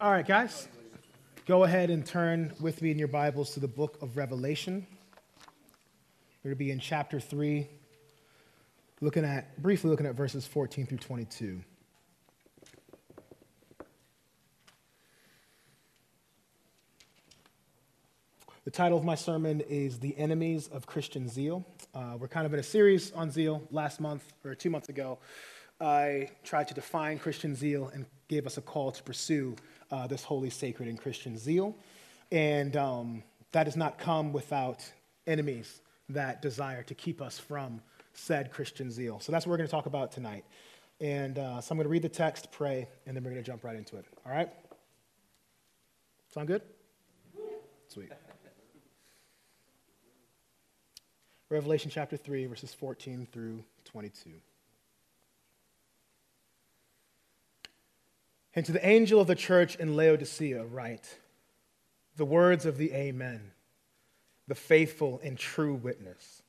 All 0.00 0.12
right, 0.12 0.24
guys, 0.24 0.68
go 1.44 1.64
ahead 1.64 1.90
and 1.90 2.06
turn 2.06 2.54
with 2.60 2.82
me 2.82 2.92
in 2.92 3.00
your 3.00 3.08
Bibles 3.08 3.54
to 3.54 3.60
the 3.60 3.66
book 3.66 4.00
of 4.00 4.16
Revelation. 4.16 4.86
We're 6.44 6.50
going 6.50 6.54
to 6.54 6.56
be 6.56 6.70
in 6.70 6.78
chapter 6.78 7.18
3, 7.18 7.66
looking 9.00 9.24
at, 9.24 9.60
briefly 9.60 9.90
looking 9.90 10.06
at 10.06 10.14
verses 10.14 10.46
14 10.46 10.86
through 10.86 10.98
22. 10.98 11.60
The 18.64 18.70
title 18.70 18.98
of 18.98 19.04
my 19.04 19.16
sermon 19.16 19.62
is 19.62 19.98
The 19.98 20.16
Enemies 20.16 20.68
of 20.68 20.86
Christian 20.86 21.28
Zeal. 21.28 21.66
Uh, 21.92 22.16
we're 22.20 22.28
kind 22.28 22.46
of 22.46 22.54
in 22.54 22.60
a 22.60 22.62
series 22.62 23.10
on 23.10 23.32
zeal. 23.32 23.66
Last 23.72 23.98
month, 23.98 24.32
or 24.44 24.54
two 24.54 24.70
months 24.70 24.90
ago, 24.90 25.18
I 25.80 26.30
tried 26.44 26.68
to 26.68 26.74
define 26.74 27.18
Christian 27.18 27.56
zeal 27.56 27.90
and 27.92 28.06
gave 28.28 28.46
us 28.46 28.58
a 28.58 28.62
call 28.62 28.92
to 28.92 29.02
pursue 29.02 29.56
uh, 29.90 30.06
this 30.06 30.22
holy, 30.22 30.50
sacred, 30.50 30.88
and 30.88 30.98
Christian 30.98 31.36
zeal. 31.36 31.74
And 32.30 32.76
um, 32.76 33.22
that 33.52 33.64
does 33.64 33.76
not 33.76 33.98
come 33.98 34.32
without 34.32 34.84
enemies 35.26 35.80
that 36.10 36.42
desire 36.42 36.82
to 36.84 36.94
keep 36.94 37.20
us 37.20 37.38
from 37.38 37.80
said 38.14 38.50
Christian 38.50 38.90
zeal. 38.90 39.20
So 39.20 39.32
that's 39.32 39.46
what 39.46 39.52
we're 39.52 39.58
going 39.58 39.68
to 39.68 39.70
talk 39.70 39.86
about 39.86 40.12
tonight. 40.12 40.44
And 41.00 41.38
uh, 41.38 41.60
so 41.60 41.72
I'm 41.72 41.78
going 41.78 41.84
to 41.84 41.90
read 41.90 42.02
the 42.02 42.08
text, 42.08 42.50
pray, 42.50 42.88
and 43.06 43.16
then 43.16 43.22
we're 43.22 43.30
going 43.30 43.42
to 43.42 43.46
jump 43.46 43.64
right 43.64 43.76
into 43.76 43.96
it. 43.96 44.04
All 44.26 44.32
right? 44.32 44.48
Sound 46.34 46.48
good? 46.48 46.62
Sweet. 47.86 48.10
Revelation 51.48 51.90
chapter 51.90 52.16
3, 52.16 52.46
verses 52.46 52.74
14 52.74 53.26
through 53.32 53.64
22. 53.84 54.30
And 58.54 58.64
to 58.66 58.72
the 58.72 58.86
angel 58.86 59.20
of 59.20 59.26
the 59.26 59.34
church 59.34 59.76
in 59.76 59.96
Laodicea, 59.96 60.64
write 60.64 61.18
the 62.16 62.24
words 62.24 62.66
of 62.66 62.76
the 62.76 62.92
Amen, 62.92 63.52
the 64.48 64.54
faithful 64.54 65.20
and 65.22 65.38
true 65.38 65.74
witness, 65.74 66.42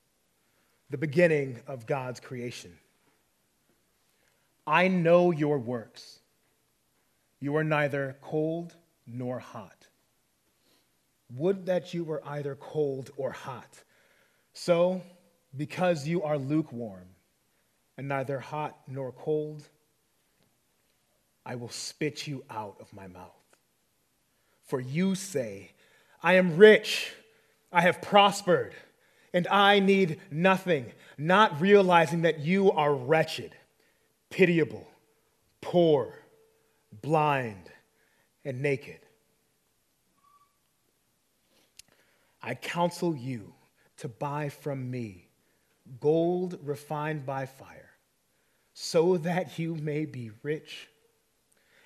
the 0.90 0.98
beginning 0.98 1.60
of 1.68 1.86
God's 1.86 2.20
creation. 2.20 2.78
I 4.66 4.88
know 4.88 5.32
your 5.32 5.60
works. 5.60 6.20
You 7.40 7.56
are 7.56 7.64
neither 7.64 8.18
cold 8.22 8.76
nor 9.08 9.40
hot. 9.40 9.88
Would 11.36 11.68
that 11.68 11.94
you 11.94 12.04
were 12.04 12.22
either 12.26 12.56
cold 12.56 13.12
or 13.18 13.32
hot. 13.32 13.84
So, 14.54 15.02
because 15.56 16.08
you 16.08 16.24
are 16.24 16.38
lukewarm 16.38 17.08
and 17.98 18.08
neither 18.08 18.40
hot 18.40 18.78
nor 18.88 19.12
cold, 19.12 19.68
I 21.50 21.56
will 21.56 21.70
spit 21.70 22.28
you 22.28 22.44
out 22.48 22.78
of 22.80 22.94
my 22.94 23.08
mouth. 23.08 23.34
For 24.66 24.80
you 24.80 25.16
say, 25.16 25.72
I 26.22 26.36
am 26.36 26.58
rich, 26.58 27.12
I 27.72 27.82
have 27.82 28.04
prospered, 28.04 28.76
and 29.34 29.48
I 29.48 29.80
need 29.80 30.22
nothing, 30.30 30.92
not 31.18 31.60
realizing 31.60 32.22
that 32.22 32.38
you 32.42 32.72
are 32.72 32.94
wretched, 32.94 33.56
pitiable, 34.30 34.88
poor, 35.60 36.14
blind, 37.02 37.72
and 38.46 38.62
naked. 38.62 39.00
I 42.44 42.54
counsel 42.54 43.16
you 43.16 43.56
to 43.98 44.08
buy 44.08 44.50
from 44.50 44.92
me 44.92 45.30
gold 46.00 46.60
refined 46.62 47.26
by 47.26 47.48
fire, 47.48 47.90
so 48.76 49.18
that 49.18 49.58
you 49.58 49.74
may 49.74 50.06
be 50.06 50.30
rich 50.44 50.90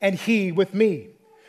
and 0.00 0.14
he 0.14 0.52
with 0.52 0.74
me. 0.74 1.08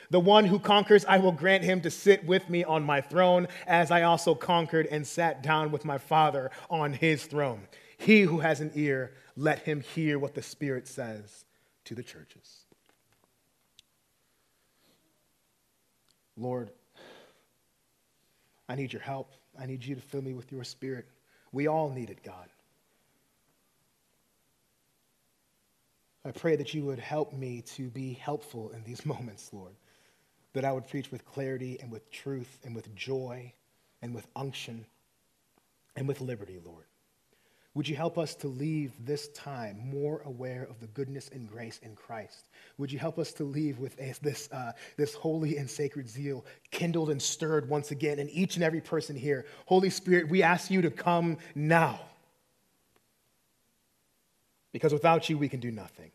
The 0.10 0.20
one 0.20 0.46
who 0.46 0.60
conquers, 0.60 1.06
I 1.06 1.18
will 1.18 1.32
grant 1.32 1.64
him 1.64 1.82
to 1.82 1.90
sit 1.90 2.24
with 2.26 2.48
me 2.50 2.64
on 2.64 2.84
my 2.84 3.02
throne, 3.02 3.48
as 3.66 3.90
I 3.90 4.04
also 4.04 4.36
conquered 4.36 4.88
and 4.92 5.08
sat 5.08 5.42
down 5.42 5.72
with 5.72 5.86
my 5.86 5.98
Father 5.98 6.52
on 6.70 6.94
his 6.94 7.26
throne. 7.26 7.68
He 7.98 8.22
who 8.22 8.40
has 8.40 8.62
an 8.62 8.72
ear, 8.76 9.14
let 9.36 9.60
him 9.60 9.82
hear 9.82 10.20
what 10.20 10.36
the 10.36 10.44
Spirit 10.44 10.88
says 10.88 11.46
to 11.86 11.96
the 11.96 12.04
churches. 12.04 12.66
Lord, 16.38 16.70
I 18.70 18.76
need 18.76 18.94
your 18.94 19.02
help. 19.02 19.32
I 19.60 19.66
need 19.66 19.84
you 19.84 19.96
to 19.96 20.02
fill 20.02 20.22
me 20.22 20.34
with 20.34 20.52
your 20.52 20.64
Spirit. 20.64 21.08
We 21.52 21.68
all 21.68 21.90
need 21.90 22.10
it, 22.10 22.24
God. 22.24 22.50
I 26.26 26.32
pray 26.32 26.56
that 26.56 26.74
you 26.74 26.86
would 26.86 27.00
help 27.00 27.34
me 27.34 27.62
to 27.76 27.90
be 27.90 28.14
helpful 28.14 28.72
in 28.72 28.84
these 28.84 29.06
moments, 29.06 29.50
Lord. 29.52 29.76
That 30.54 30.66
I 30.66 30.72
would 30.72 30.88
preach 30.88 31.12
with 31.12 31.26
clarity 31.26 31.80
and 31.82 31.92
with 31.92 32.10
truth 32.12 32.60
and 32.64 32.76
with 32.76 32.94
joy 32.96 33.52
and 34.02 34.14
with 34.14 34.28
unction 34.36 34.86
and 35.96 36.08
with 36.08 36.22
liberty, 36.22 36.60
Lord. 36.64 36.86
Would 37.76 37.88
you 37.88 37.96
help 37.96 38.20
us 38.20 38.36
to 38.36 38.48
leave 38.48 38.92
this 39.04 39.30
time 39.30 39.80
more 39.84 40.22
aware 40.26 40.68
of 40.70 40.80
the 40.80 40.86
goodness 40.88 41.30
and 41.34 41.50
grace 41.50 41.80
in 41.82 41.96
Christ? 41.96 42.50
Would 42.78 42.92
you 42.92 43.00
help 43.00 43.18
us 43.18 43.34
to 43.34 43.44
leave 43.44 43.80
with 43.80 43.98
this, 44.22 44.48
uh, 44.52 44.74
this 44.96 45.16
holy 45.16 45.58
and 45.58 45.68
sacred 45.68 46.08
zeal 46.08 46.46
kindled 46.70 47.10
and 47.10 47.20
stirred 47.20 47.68
once 47.68 47.90
again 47.90 48.20
in 48.20 48.30
each 48.30 48.58
and 48.58 48.64
every 48.64 48.82
person 48.82 49.16
here? 49.16 49.48
Holy 49.66 49.90
Spirit, 49.90 50.30
we 50.30 50.44
ask 50.44 50.70
you 50.70 50.84
to 50.84 50.92
come 50.92 51.38
now 51.56 52.00
because 54.74 54.92
without 54.92 55.30
you, 55.30 55.38
we 55.38 55.48
can 55.48 55.62
do 55.62 55.72
nothing. 55.72 56.12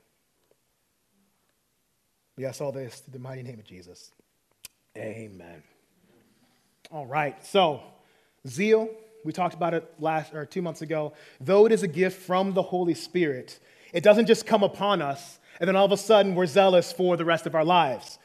We 2.36 2.44
ask 2.44 2.60
all 2.60 2.72
this 2.72 3.00
through 3.00 3.14
the 3.14 3.18
mighty 3.18 3.42
name 3.42 3.58
of 3.58 3.64
Jesus. 3.64 4.12
Amen. 4.96 5.62
All 6.90 7.06
right, 7.06 7.42
so 7.44 7.82
zeal, 8.46 8.90
we 9.24 9.32
talked 9.32 9.54
about 9.54 9.72
it 9.72 9.90
last 9.98 10.34
or 10.34 10.44
two 10.44 10.60
months 10.60 10.82
ago. 10.82 11.14
Though 11.40 11.64
it 11.64 11.72
is 11.72 11.82
a 11.82 11.88
gift 11.88 12.20
from 12.20 12.52
the 12.52 12.62
Holy 12.62 12.94
Spirit, 12.94 13.58
it 13.94 14.02
doesn't 14.02 14.26
just 14.26 14.46
come 14.46 14.62
upon 14.62 15.00
us 15.00 15.38
and 15.60 15.66
then 15.66 15.76
all 15.76 15.84
of 15.84 15.92
a 15.92 15.96
sudden 15.96 16.34
we're 16.34 16.46
zealous 16.46 16.92
for 16.92 17.16
the 17.16 17.24
rest 17.24 17.46
of 17.46 17.54
our 17.54 17.64
lives. 17.64 18.18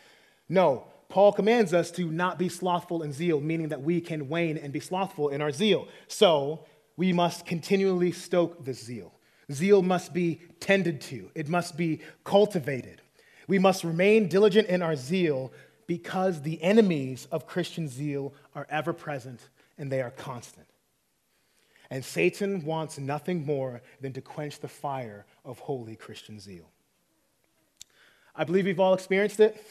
No, 0.50 0.86
Paul 1.10 1.34
commands 1.34 1.74
us 1.74 1.92
to 1.92 2.10
not 2.10 2.38
be 2.38 2.50
slothful 2.50 3.04
in 3.04 3.14
zeal, 3.14 3.40
meaning 3.40 3.70
that 3.70 3.82
we 3.82 4.02
can 4.02 4.30
wane 4.30 4.58
and 4.58 4.72
be 4.72 4.80
slothful 4.80 5.30
in 5.30 5.42
our 5.42 5.52
zeal. 5.52 5.88
So 6.08 6.66
we 6.98 7.14
must 7.14 7.46
continually 7.46 8.12
stoke 8.12 8.64
the 8.64 8.74
zeal. 8.74 9.14
Zeal 9.52 9.82
must 9.82 10.14
be 10.14 10.42
tended 10.60 11.02
to, 11.02 11.30
it 11.36 11.48
must 11.48 11.78
be 11.78 12.00
cultivated. 12.24 13.02
We 13.48 13.60
must 13.60 13.84
remain 13.84 14.30
diligent 14.30 14.70
in 14.70 14.82
our 14.82 14.96
zeal 14.96 15.52
because 15.86 16.42
the 16.42 16.62
enemies 16.64 17.28
of 17.32 17.46
Christian 17.46 17.90
zeal 17.90 18.34
are 18.56 18.66
ever 18.70 18.94
present 18.94 19.42
and 19.78 19.92
they 19.92 20.02
are 20.02 20.12
constant. 20.12 20.68
And 21.90 22.06
Satan 22.06 22.64
wants 22.64 22.98
nothing 22.98 23.46
more 23.46 23.82
than 24.00 24.14
to 24.14 24.22
quench 24.22 24.60
the 24.60 24.70
fire 24.70 25.26
of 25.44 25.60
holy 25.60 25.98
Christian 25.98 26.40
zeal. 26.40 26.70
I 28.36 28.46
believe 28.46 28.66
we've 28.66 28.80
all 28.80 28.94
experienced 28.94 29.42
it. 29.42 29.62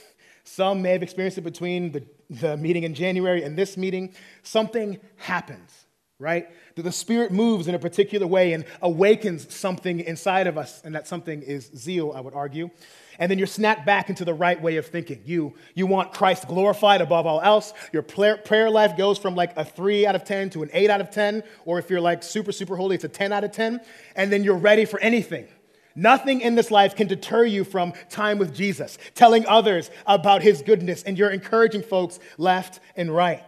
Some 0.44 0.82
may 0.82 0.90
have 0.90 1.02
experienced 1.02 1.38
it 1.38 1.42
between 1.42 1.92
the, 1.92 2.04
the 2.28 2.56
meeting 2.56 2.82
in 2.82 2.94
January 2.94 3.42
and 3.42 3.56
this 3.56 3.76
meeting. 3.76 4.14
Something 4.42 5.00
happens 5.16 5.86
right? 6.22 6.48
That 6.74 6.82
the 6.82 6.92
Spirit 6.92 7.32
moves 7.32 7.68
in 7.68 7.74
a 7.74 7.78
particular 7.78 8.26
way 8.26 8.52
and 8.52 8.64
awakens 8.80 9.52
something 9.54 10.00
inside 10.00 10.46
of 10.46 10.56
us, 10.56 10.80
and 10.84 10.94
that 10.94 11.06
something 11.06 11.42
is 11.42 11.70
zeal, 11.76 12.12
I 12.14 12.20
would 12.20 12.34
argue. 12.34 12.70
And 13.18 13.30
then 13.30 13.38
you're 13.38 13.46
snapped 13.46 13.84
back 13.84 14.08
into 14.08 14.24
the 14.24 14.34
right 14.34 14.60
way 14.60 14.76
of 14.76 14.86
thinking. 14.86 15.22
You, 15.24 15.54
you 15.74 15.86
want 15.86 16.12
Christ 16.12 16.48
glorified 16.48 17.00
above 17.00 17.26
all 17.26 17.40
else. 17.40 17.74
Your 17.92 18.02
prayer, 18.02 18.38
prayer 18.38 18.70
life 18.70 18.96
goes 18.96 19.18
from 19.18 19.34
like 19.34 19.56
a 19.56 19.64
three 19.64 20.06
out 20.06 20.14
of 20.14 20.24
10 20.24 20.50
to 20.50 20.62
an 20.62 20.70
eight 20.72 20.90
out 20.90 21.00
of 21.00 21.10
10, 21.10 21.42
or 21.64 21.78
if 21.78 21.90
you're 21.90 22.00
like 22.00 22.22
super, 22.22 22.52
super 22.52 22.74
holy, 22.74 22.94
it's 22.94 23.04
a 23.04 23.08
10 23.08 23.32
out 23.32 23.44
of 23.44 23.52
10. 23.52 23.80
And 24.16 24.32
then 24.32 24.42
you're 24.44 24.56
ready 24.56 24.84
for 24.86 24.98
anything. 25.00 25.46
Nothing 25.94 26.40
in 26.40 26.54
this 26.54 26.70
life 26.70 26.96
can 26.96 27.06
deter 27.06 27.44
you 27.44 27.64
from 27.64 27.92
time 28.08 28.38
with 28.38 28.54
Jesus, 28.54 28.96
telling 29.14 29.46
others 29.46 29.90
about 30.06 30.42
his 30.42 30.62
goodness, 30.62 31.02
and 31.02 31.18
you're 31.18 31.30
encouraging 31.30 31.82
folks 31.82 32.18
left 32.38 32.80
and 32.96 33.14
right 33.14 33.44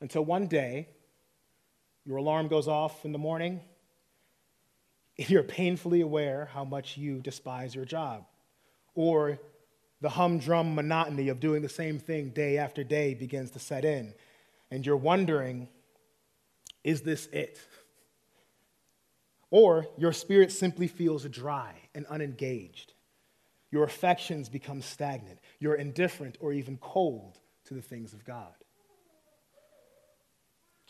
until 0.00 0.24
one 0.24 0.46
day 0.46 0.88
your 2.04 2.18
alarm 2.18 2.48
goes 2.48 2.68
off 2.68 3.04
in 3.04 3.12
the 3.12 3.18
morning 3.18 3.60
you're 5.16 5.42
painfully 5.42 6.00
aware 6.00 6.46
how 6.52 6.64
much 6.64 6.96
you 6.96 7.20
despise 7.20 7.74
your 7.74 7.84
job. 7.84 8.24
Or 8.94 9.40
the 10.00 10.08
humdrum 10.08 10.74
monotony 10.74 11.28
of 11.28 11.40
doing 11.40 11.62
the 11.62 11.68
same 11.68 11.98
thing 11.98 12.30
day 12.30 12.58
after 12.58 12.84
day 12.84 13.14
begins 13.14 13.50
to 13.52 13.58
set 13.58 13.84
in. 13.84 14.14
And 14.70 14.84
you're 14.84 14.96
wondering, 14.96 15.68
is 16.82 17.02
this 17.02 17.26
it? 17.26 17.60
Or 19.50 19.86
your 19.96 20.12
spirit 20.12 20.50
simply 20.50 20.88
feels 20.88 21.24
dry 21.28 21.74
and 21.94 22.06
unengaged. 22.06 22.92
Your 23.70 23.84
affections 23.84 24.48
become 24.48 24.82
stagnant. 24.82 25.38
You're 25.58 25.74
indifferent 25.74 26.38
or 26.40 26.52
even 26.52 26.76
cold 26.78 27.38
to 27.66 27.74
the 27.74 27.82
things 27.82 28.12
of 28.12 28.24
God. 28.24 28.52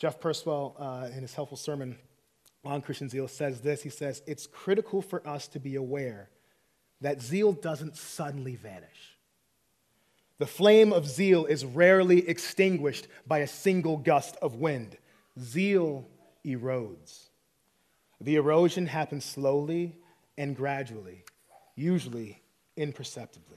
Jeff 0.05 0.19
Purswell, 0.19 0.75
uh, 0.77 1.07
in 1.15 1.23
his 1.23 1.33
helpful 1.33 1.57
sermon 1.57 1.97
on 2.63 2.83
Christian 2.83 3.09
zeal, 3.09 3.27
says 3.27 3.61
this 3.61 3.81
He 3.81 3.89
says, 3.89 4.21
It's 4.27 4.45
critical 4.45 5.01
for 5.01 5.27
us 5.27 5.47
to 5.47 5.59
be 5.59 5.77
aware 5.77 6.29
that 7.01 7.23
zeal 7.23 7.53
doesn't 7.53 7.97
suddenly 7.97 8.55
vanish. 8.55 9.17
The 10.37 10.45
flame 10.45 10.93
of 10.93 11.07
zeal 11.07 11.45
is 11.45 11.65
rarely 11.65 12.29
extinguished 12.29 13.07
by 13.25 13.39
a 13.39 13.47
single 13.47 13.97
gust 13.97 14.35
of 14.43 14.57
wind. 14.57 14.95
Zeal 15.39 16.07
erodes. 16.45 17.29
The 18.21 18.35
erosion 18.35 18.85
happens 18.85 19.25
slowly 19.25 19.95
and 20.37 20.55
gradually, 20.55 21.23
usually 21.75 22.43
imperceptibly. 22.77 23.54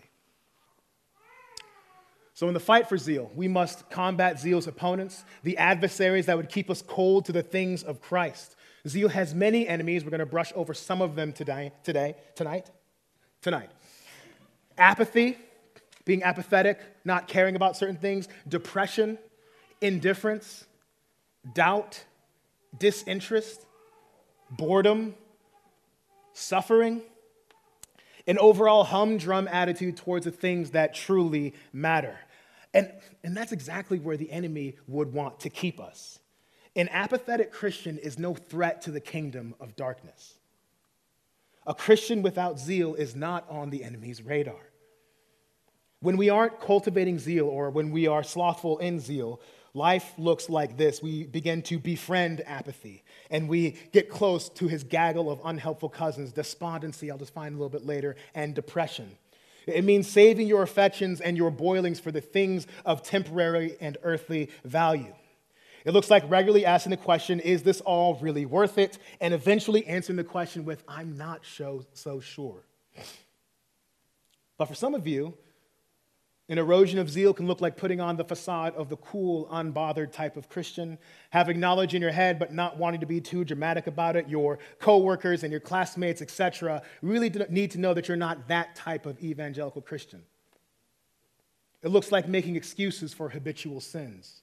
So, 2.38 2.46
in 2.46 2.54
the 2.54 2.60
fight 2.60 2.88
for 2.88 2.96
zeal, 2.96 3.32
we 3.34 3.48
must 3.48 3.90
combat 3.90 4.38
zeal's 4.38 4.68
opponents, 4.68 5.24
the 5.42 5.58
adversaries 5.58 6.26
that 6.26 6.36
would 6.36 6.48
keep 6.48 6.70
us 6.70 6.82
cold 6.82 7.24
to 7.24 7.32
the 7.32 7.42
things 7.42 7.82
of 7.82 8.00
Christ. 8.00 8.54
Zeal 8.86 9.08
has 9.08 9.34
many 9.34 9.66
enemies. 9.66 10.04
We're 10.04 10.10
going 10.10 10.20
to 10.20 10.24
brush 10.26 10.52
over 10.54 10.72
some 10.72 11.02
of 11.02 11.16
them 11.16 11.32
today, 11.32 11.72
today 11.82 12.14
tonight 12.36 12.70
tonight. 13.42 13.70
Apathy, 14.78 15.36
being 16.04 16.22
apathetic, 16.22 16.78
not 17.04 17.26
caring 17.26 17.56
about 17.56 17.76
certain 17.76 17.96
things, 17.96 18.28
depression, 18.46 19.18
indifference, 19.80 20.64
doubt, 21.54 22.04
disinterest, 22.78 23.66
boredom, 24.48 25.16
suffering, 26.34 27.02
an 28.28 28.38
overall 28.38 28.84
humdrum 28.84 29.48
attitude 29.50 29.96
towards 29.96 30.24
the 30.24 30.30
things 30.30 30.70
that 30.70 30.94
truly 30.94 31.52
matter. 31.72 32.16
And, 32.74 32.92
and 33.24 33.36
that's 33.36 33.52
exactly 33.52 33.98
where 33.98 34.16
the 34.16 34.30
enemy 34.30 34.76
would 34.86 35.12
want 35.12 35.40
to 35.40 35.50
keep 35.50 35.80
us. 35.80 36.18
An 36.76 36.88
apathetic 36.90 37.52
Christian 37.52 37.98
is 37.98 38.18
no 38.18 38.34
threat 38.34 38.82
to 38.82 38.90
the 38.90 39.00
kingdom 39.00 39.54
of 39.58 39.74
darkness. 39.74 40.34
A 41.66 41.74
Christian 41.74 42.22
without 42.22 42.58
zeal 42.58 42.94
is 42.94 43.16
not 43.16 43.48
on 43.50 43.70
the 43.70 43.84
enemy's 43.84 44.22
radar. 44.22 44.70
When 46.00 46.16
we 46.16 46.30
aren't 46.30 46.60
cultivating 46.60 47.18
zeal 47.18 47.46
or 47.46 47.70
when 47.70 47.90
we 47.90 48.06
are 48.06 48.22
slothful 48.22 48.78
in 48.78 49.00
zeal, 49.00 49.40
life 49.74 50.12
looks 50.16 50.48
like 50.48 50.76
this. 50.76 51.02
We 51.02 51.24
begin 51.24 51.62
to 51.62 51.78
befriend 51.78 52.42
apathy 52.46 53.02
and 53.30 53.48
we 53.48 53.76
get 53.92 54.08
close 54.08 54.48
to 54.50 54.68
his 54.68 54.84
gaggle 54.84 55.30
of 55.30 55.40
unhelpful 55.44 55.88
cousins, 55.88 56.32
despondency, 56.32 57.10
I'll 57.10 57.18
just 57.18 57.34
find 57.34 57.54
a 57.54 57.58
little 57.58 57.68
bit 57.68 57.84
later, 57.84 58.16
and 58.34 58.54
depression. 58.54 59.18
It 59.68 59.84
means 59.84 60.08
saving 60.08 60.46
your 60.46 60.62
affections 60.62 61.20
and 61.20 61.36
your 61.36 61.50
boilings 61.50 62.00
for 62.00 62.10
the 62.10 62.20
things 62.20 62.66
of 62.84 63.02
temporary 63.02 63.76
and 63.80 63.96
earthly 64.02 64.50
value. 64.64 65.14
It 65.84 65.92
looks 65.92 66.10
like 66.10 66.28
regularly 66.28 66.66
asking 66.66 66.90
the 66.90 66.96
question, 66.96 67.40
is 67.40 67.62
this 67.62 67.80
all 67.80 68.16
really 68.16 68.44
worth 68.44 68.78
it? 68.78 68.98
And 69.20 69.32
eventually 69.32 69.86
answering 69.86 70.16
the 70.16 70.24
question 70.24 70.64
with, 70.64 70.82
I'm 70.88 71.16
not 71.16 71.40
so, 71.44 71.86
so 71.92 72.20
sure. 72.20 72.64
But 74.58 74.66
for 74.66 74.74
some 74.74 74.94
of 74.94 75.06
you, 75.06 75.34
an 76.50 76.56
erosion 76.56 76.98
of 76.98 77.10
zeal 77.10 77.34
can 77.34 77.46
look 77.46 77.60
like 77.60 77.76
putting 77.76 78.00
on 78.00 78.16
the 78.16 78.24
facade 78.24 78.74
of 78.74 78.88
the 78.88 78.96
cool, 78.96 79.46
unbothered 79.52 80.12
type 80.12 80.36
of 80.36 80.48
Christian, 80.48 80.96
having 81.30 81.60
knowledge 81.60 81.94
in 81.94 82.00
your 82.00 82.10
head 82.10 82.38
but 82.38 82.52
not 82.54 82.78
wanting 82.78 83.00
to 83.00 83.06
be 83.06 83.20
too 83.20 83.44
dramatic 83.44 83.86
about 83.86 84.16
it. 84.16 84.28
Your 84.28 84.58
coworkers 84.78 85.42
and 85.42 85.50
your 85.50 85.60
classmates, 85.60 86.22
etc., 86.22 86.82
really 87.02 87.30
need 87.50 87.70
to 87.72 87.78
know 87.78 87.92
that 87.92 88.08
you're 88.08 88.16
not 88.16 88.48
that 88.48 88.74
type 88.74 89.04
of 89.04 89.22
evangelical 89.22 89.82
Christian. 89.82 90.22
It 91.82 91.88
looks 91.88 92.10
like 92.10 92.26
making 92.26 92.56
excuses 92.56 93.12
for 93.12 93.28
habitual 93.28 93.80
sins 93.80 94.42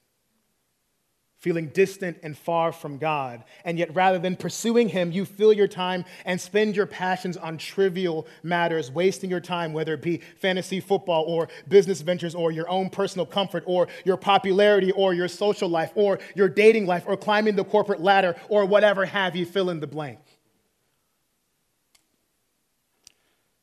feeling 1.38 1.68
distant 1.68 2.16
and 2.22 2.36
far 2.36 2.72
from 2.72 2.98
God. 2.98 3.44
And 3.64 3.78
yet, 3.78 3.94
rather 3.94 4.18
than 4.18 4.36
pursuing 4.36 4.88
Him, 4.88 5.12
you 5.12 5.24
fill 5.24 5.52
your 5.52 5.68
time 5.68 6.04
and 6.24 6.40
spend 6.40 6.74
your 6.74 6.86
passions 6.86 7.36
on 7.36 7.58
trivial 7.58 8.26
matters, 8.42 8.90
wasting 8.90 9.28
your 9.28 9.40
time, 9.40 9.72
whether 9.72 9.94
it 9.94 10.02
be 10.02 10.22
fantasy 10.38 10.80
football 10.80 11.24
or 11.24 11.48
business 11.68 12.00
ventures 12.00 12.34
or 12.34 12.52
your 12.52 12.68
own 12.68 12.88
personal 12.88 13.26
comfort 13.26 13.64
or 13.66 13.88
your 14.04 14.16
popularity 14.16 14.92
or 14.92 15.12
your 15.12 15.28
social 15.28 15.68
life 15.68 15.92
or 15.94 16.18
your 16.34 16.48
dating 16.48 16.86
life 16.86 17.04
or 17.06 17.16
climbing 17.16 17.54
the 17.54 17.64
corporate 17.64 18.00
ladder 18.00 18.34
or 18.48 18.64
whatever 18.64 19.04
have 19.04 19.36
you, 19.36 19.44
fill 19.44 19.68
in 19.68 19.80
the 19.80 19.86
blank. 19.86 20.18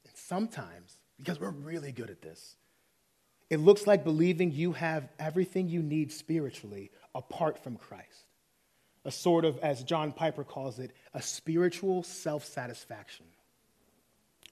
And 0.06 0.14
sometimes, 0.16 0.98
because 1.18 1.40
we're 1.40 1.50
really 1.50 1.92
good 1.92 2.12
at 2.12 2.22
this, 2.22 2.56
it 3.50 3.60
looks 3.60 3.86
like 3.86 4.04
believing 4.04 4.52
you 4.52 4.74
have 4.74 5.10
everything 5.20 5.68
you 5.68 5.82
need 5.82 6.12
spiritually 6.12 6.92
apart 7.16 7.64
from 7.64 7.78
Christ. 7.78 8.26
A 9.06 9.12
sort 9.12 9.46
of, 9.46 9.58
as 9.60 9.84
John 9.84 10.12
Piper 10.12 10.44
calls 10.44 10.80
it, 10.80 10.92
a 11.14 11.22
spiritual 11.22 12.04
self 12.04 12.46
satisfaction. 12.46 13.26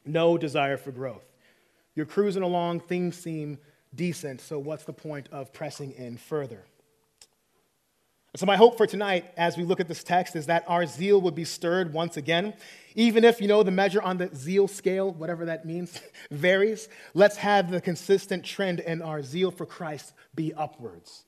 No 0.06 0.38
desire 0.38 0.78
for 0.78 0.92
growth. 0.92 1.26
You're 1.96 2.06
cruising 2.06 2.44
along, 2.44 2.82
things 2.82 3.18
seem 3.18 3.58
decent, 3.94 4.42
so 4.42 4.58
what's 4.60 4.84
the 4.84 4.94
point 4.94 5.28
of 5.32 5.54
pressing 5.54 5.92
in 5.92 6.18
further? 6.18 6.64
So, 8.38 8.46
my 8.46 8.56
hope 8.56 8.78
for 8.78 8.88
tonight, 8.88 9.26
as 9.36 9.58
we 9.58 9.66
look 9.66 9.82
at 9.82 9.90
this 9.90 10.06
text, 10.06 10.38
is 10.38 10.46
that 10.46 10.64
our 10.68 10.86
zeal 10.86 11.20
would 11.20 11.36
be 11.36 11.44
stirred 11.44 11.92
once 11.92 12.16
again. 12.16 12.54
Even 12.96 13.26
if, 13.26 13.42
you 13.42 13.48
know, 13.50 13.62
the 13.62 13.72
measure 13.72 14.02
on 14.02 14.18
the 14.18 14.34
zeal 14.34 14.70
scale, 14.70 15.12
whatever 15.12 15.46
that 15.46 15.66
means, 15.66 16.00
varies, 16.32 16.88
let's 17.14 17.36
have 17.38 17.70
the 17.70 17.82
consistent 17.82 18.46
trend 18.46 18.80
in 18.80 19.02
our 19.02 19.22
zeal 19.22 19.52
for 19.52 19.66
Christ 19.66 20.14
be 20.34 20.54
upwards. 20.54 21.26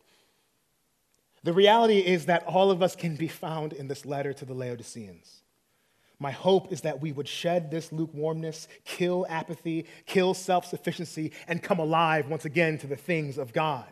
The 1.43 1.53
reality 1.53 1.99
is 1.99 2.25
that 2.25 2.45
all 2.45 2.71
of 2.71 2.81
us 2.81 2.95
can 2.95 3.15
be 3.15 3.27
found 3.27 3.73
in 3.73 3.87
this 3.87 4.05
letter 4.05 4.33
to 4.33 4.45
the 4.45 4.53
Laodiceans. 4.53 5.41
My 6.19 6.31
hope 6.31 6.71
is 6.71 6.81
that 6.81 7.01
we 7.01 7.11
would 7.11 7.27
shed 7.27 7.69
this 7.69 7.91
lukewarmness, 7.91 8.69
kill 8.85 9.25
apathy, 9.27 9.85
kill 10.05 10.33
self 10.33 10.65
sufficiency, 10.65 11.33
and 11.47 11.61
come 11.61 11.79
alive 11.79 12.29
once 12.29 12.45
again 12.45 12.77
to 12.77 12.87
the 12.87 12.95
things 12.95 13.37
of 13.37 13.51
God. 13.51 13.87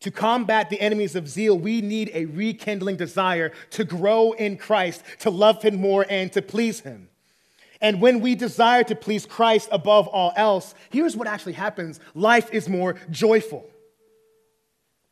To 0.00 0.10
combat 0.10 0.68
the 0.68 0.80
enemies 0.80 1.16
of 1.16 1.26
zeal, 1.28 1.58
we 1.58 1.80
need 1.80 2.10
a 2.12 2.26
rekindling 2.26 2.96
desire 2.96 3.52
to 3.70 3.84
grow 3.84 4.32
in 4.32 4.58
Christ, 4.58 5.02
to 5.20 5.30
love 5.30 5.62
Him 5.62 5.76
more, 5.76 6.04
and 6.08 6.30
to 6.32 6.42
please 6.42 6.80
Him. 6.80 7.08
And 7.80 8.00
when 8.00 8.20
we 8.20 8.34
desire 8.34 8.84
to 8.84 8.94
please 8.94 9.24
Christ 9.24 9.68
above 9.72 10.06
all 10.08 10.32
else, 10.36 10.74
here's 10.90 11.16
what 11.16 11.28
actually 11.28 11.54
happens 11.54 11.98
life 12.14 12.52
is 12.52 12.68
more 12.68 12.96
joyful. 13.10 13.68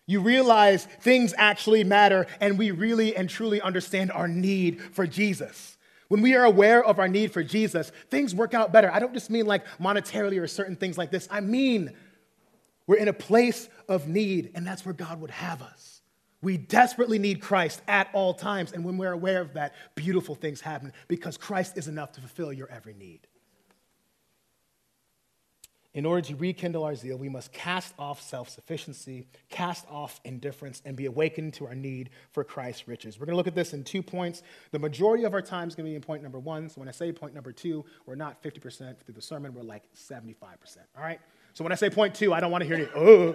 You 0.07 0.21
realize 0.21 0.85
things 1.01 1.35
actually 1.37 1.83
matter, 1.83 2.27
and 2.41 2.57
we 2.57 2.71
really 2.71 3.17
and 3.17 3.29
truly 3.29 3.61
understand 3.61 4.13
our 4.13 4.29
need 4.29 4.81
for 4.81 5.07
Jesus. 5.07 5.77
When 6.09 6.23
we 6.23 6.37
are 6.37 6.45
aware 6.45 6.85
of 6.85 7.01
our 7.01 7.09
need 7.09 7.33
for 7.33 7.43
Jesus, 7.43 7.91
things 8.11 8.35
work 8.35 8.55
out 8.55 8.73
better. 8.73 8.91
I 8.91 9.01
don't 9.01 9.13
just 9.13 9.31
mean 9.31 9.47
like 9.47 9.67
monetarily 9.81 10.41
or 10.41 10.47
certain 10.47 10.77
things 10.77 10.97
like 10.97 11.11
this. 11.11 11.27
I 11.31 11.41
mean, 11.41 11.93
we're 12.87 12.97
in 12.97 13.09
a 13.09 13.13
place 13.13 13.69
of 13.89 14.07
need, 14.07 14.53
and 14.55 14.65
that's 14.65 14.85
where 14.85 14.95
God 14.95 15.21
would 15.21 15.33
have 15.33 15.61
us. 15.61 16.03
We 16.41 16.57
desperately 16.57 17.19
need 17.19 17.41
Christ 17.41 17.83
at 17.89 18.09
all 18.13 18.33
times, 18.33 18.73
and 18.73 18.85
when 18.85 18.99
we're 18.99 19.13
aware 19.13 19.41
of 19.41 19.55
that, 19.55 19.75
beautiful 19.97 20.37
things 20.37 20.61
happen 20.61 20.93
because 21.09 21.37
Christ 21.37 21.77
is 21.77 21.89
enough 21.89 22.13
to 22.13 22.21
fulfill 22.21 22.53
your 22.53 22.71
every 22.71 22.95
need. 22.95 23.27
In 25.97 26.05
order 26.05 26.21
to 26.29 26.37
rekindle 26.37 26.85
our 26.85 26.95
zeal, 26.95 27.17
we 27.17 27.31
must 27.31 27.55
cast 27.55 27.95
off 27.99 28.21
self 28.21 28.51
sufficiency, 28.51 29.27
cast 29.49 29.87
off 29.91 30.21
indifference, 30.25 30.83
and 30.85 30.95
be 30.95 31.07
awakened 31.07 31.55
to 31.55 31.67
our 31.67 31.75
need 31.75 32.11
for 32.33 32.45
Christ's 32.45 32.87
riches. 32.87 33.19
We're 33.19 33.25
going 33.25 33.33
to 33.33 33.39
look 33.39 33.47
at 33.47 33.55
this 33.55 33.73
in 33.73 33.83
two 33.83 34.03
points. 34.03 34.43
The 34.73 34.79
majority 34.79 35.25
of 35.25 35.33
our 35.33 35.41
time 35.41 35.69
is 35.69 35.75
going 35.75 35.87
to 35.87 35.91
be 35.91 35.97
in 35.97 36.03
point 36.03 36.23
number 36.23 36.39
one. 36.39 36.69
So 36.69 36.83
when 36.83 36.89
I 36.89 36.93
say 36.93 37.11
point 37.13 37.33
number 37.33 37.51
two, 37.51 37.83
we're 38.05 38.15
not 38.15 38.43
50% 38.43 38.99
through 38.99 39.15
the 39.15 39.23
sermon, 39.23 39.55
we're 39.55 39.63
like 39.63 39.85
75%. 39.97 40.43
All 40.99 41.03
right? 41.03 41.19
So 41.55 41.65
when 41.65 41.73
I 41.73 41.77
say 41.77 41.89
point 41.89 42.15
two, 42.15 42.35
I 42.35 42.41
don't 42.41 42.51
want 42.51 42.61
to 42.61 42.69
hear 42.69 42.79
you, 42.79 42.91
oh, 42.95 43.35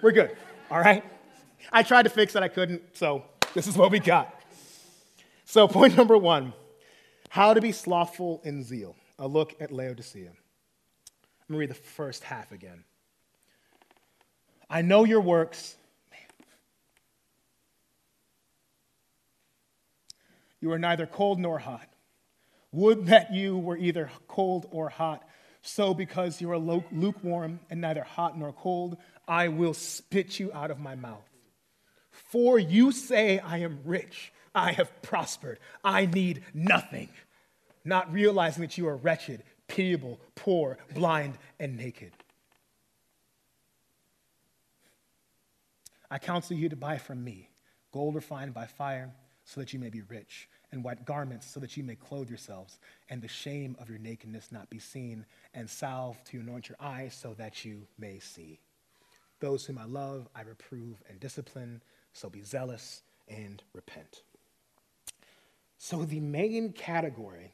we're 0.00 0.12
good. 0.12 0.36
All 0.70 0.78
right? 0.78 1.02
I 1.72 1.82
tried 1.82 2.04
to 2.04 2.10
fix 2.10 2.36
it, 2.36 2.42
I 2.44 2.48
couldn't. 2.48 2.82
So 2.92 3.24
this 3.54 3.66
is 3.66 3.76
what 3.76 3.90
we 3.90 3.98
got. 3.98 4.32
So, 5.44 5.66
point 5.66 5.96
number 5.96 6.16
one 6.16 6.52
how 7.30 7.52
to 7.52 7.60
be 7.60 7.72
slothful 7.72 8.40
in 8.44 8.62
zeal. 8.62 8.94
A 9.18 9.26
look 9.26 9.56
at 9.60 9.72
Laodicea. 9.72 10.30
Let 11.48 11.54
me 11.54 11.60
read 11.60 11.70
the 11.70 11.74
first 11.74 12.24
half 12.24 12.52
again. 12.52 12.84
I 14.68 14.82
know 14.82 15.04
your 15.04 15.22
works. 15.22 15.76
You 20.60 20.72
are 20.72 20.78
neither 20.78 21.06
cold 21.06 21.38
nor 21.38 21.58
hot. 21.58 21.88
Would 22.72 23.06
that 23.06 23.32
you 23.32 23.56
were 23.56 23.78
either 23.78 24.10
cold 24.26 24.66
or 24.70 24.90
hot. 24.90 25.26
So, 25.62 25.94
because 25.94 26.40
you 26.40 26.50
are 26.52 26.58
lukewarm 26.58 27.60
and 27.70 27.80
neither 27.80 28.02
hot 28.02 28.38
nor 28.38 28.52
cold, 28.52 28.96
I 29.26 29.48
will 29.48 29.74
spit 29.74 30.38
you 30.38 30.52
out 30.52 30.70
of 30.70 30.78
my 30.78 30.94
mouth. 30.94 31.28
For 32.10 32.58
you 32.58 32.92
say, 32.92 33.38
I 33.38 33.58
am 33.58 33.80
rich, 33.84 34.32
I 34.54 34.72
have 34.72 35.02
prospered, 35.02 35.58
I 35.84 36.06
need 36.06 36.42
nothing, 36.54 37.08
not 37.84 38.12
realizing 38.12 38.62
that 38.62 38.78
you 38.78 38.88
are 38.88 38.96
wretched, 38.96 39.42
pitiable, 39.68 40.20
poor, 40.34 40.78
blind, 40.94 41.38
and 41.60 41.76
naked. 41.76 42.12
I 46.10 46.18
counsel 46.18 46.56
you 46.56 46.68
to 46.70 46.76
buy 46.76 46.98
from 46.98 47.22
me 47.22 47.50
gold 47.92 48.14
refined 48.14 48.54
by 48.54 48.66
fire, 48.66 49.12
so 49.44 49.60
that 49.60 49.72
you 49.72 49.78
may 49.78 49.88
be 49.88 50.02
rich, 50.02 50.48
and 50.72 50.84
white 50.84 51.06
garments, 51.06 51.46
so 51.46 51.58
that 51.60 51.76
you 51.76 51.82
may 51.82 51.94
clothe 51.94 52.28
yourselves, 52.28 52.78
and 53.08 53.22
the 53.22 53.28
shame 53.28 53.74
of 53.80 53.88
your 53.88 53.98
nakedness 53.98 54.52
not 54.52 54.68
be 54.68 54.78
seen, 54.78 55.24
and 55.54 55.68
salve 55.68 56.22
to 56.24 56.38
anoint 56.38 56.68
your 56.68 56.76
eyes, 56.80 57.14
so 57.14 57.32
that 57.34 57.64
you 57.64 57.86
may 57.98 58.18
see. 58.18 58.60
Those 59.40 59.64
whom 59.64 59.78
I 59.78 59.84
love, 59.84 60.28
I 60.34 60.42
reprove 60.42 61.02
and 61.08 61.18
discipline, 61.18 61.80
so 62.12 62.28
be 62.28 62.42
zealous 62.42 63.02
and 63.28 63.62
repent. 63.72 64.22
So, 65.78 66.04
the 66.04 66.20
main 66.20 66.72
category 66.72 67.52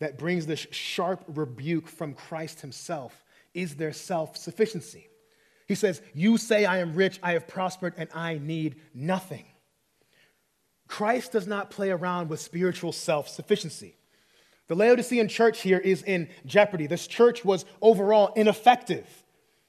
that 0.00 0.18
brings 0.18 0.46
this 0.46 0.66
sharp 0.70 1.24
rebuke 1.28 1.88
from 1.88 2.14
Christ 2.14 2.60
himself 2.60 3.24
is 3.54 3.76
their 3.76 3.92
self 3.92 4.36
sufficiency. 4.36 5.08
He 5.66 5.74
says, 5.74 6.02
You 6.14 6.36
say, 6.36 6.64
I 6.64 6.78
am 6.78 6.94
rich, 6.94 7.18
I 7.22 7.32
have 7.32 7.48
prospered, 7.48 7.94
and 7.96 8.08
I 8.14 8.38
need 8.38 8.76
nothing. 8.92 9.44
Christ 10.88 11.32
does 11.32 11.46
not 11.46 11.70
play 11.70 11.90
around 11.90 12.28
with 12.28 12.40
spiritual 12.40 12.92
self 12.92 13.28
sufficiency. 13.28 13.96
The 14.66 14.74
Laodicean 14.74 15.28
church 15.28 15.60
here 15.60 15.78
is 15.78 16.02
in 16.02 16.28
jeopardy. 16.46 16.86
This 16.86 17.06
church 17.06 17.44
was 17.44 17.64
overall 17.82 18.32
ineffective, 18.34 19.23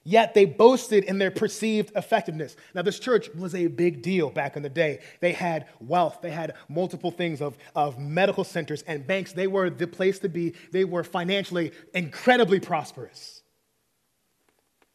yet 0.06 0.34
they 0.34 0.46
boasted 0.46 1.04
in 1.04 1.18
their 1.18 1.32
perceived 1.32 1.92
effectiveness. 1.96 2.56
Now, 2.74 2.84
this 2.84 3.00
church 3.00 3.28
was 3.34 3.54
a 3.54 3.68
big 3.68 4.02
deal 4.02 4.30
back 4.30 4.56
in 4.56 4.64
the 4.64 4.70
day. 4.70 5.02
They 5.20 5.34
had 5.34 5.68
wealth, 5.82 6.20
they 6.22 6.32
had 6.32 6.54
multiple 6.70 7.12
things 7.12 7.42
of, 7.42 7.58
of 7.76 8.00
medical 8.00 8.46
centers 8.46 8.84
and 8.84 9.06
banks. 9.06 9.34
They 9.34 9.48
were 9.48 9.70
the 9.70 9.88
place 9.88 10.20
to 10.20 10.30
be, 10.30 10.54
they 10.72 10.86
were 10.86 11.04
financially 11.04 11.74
incredibly 11.94 12.62
prosperous. 12.62 13.42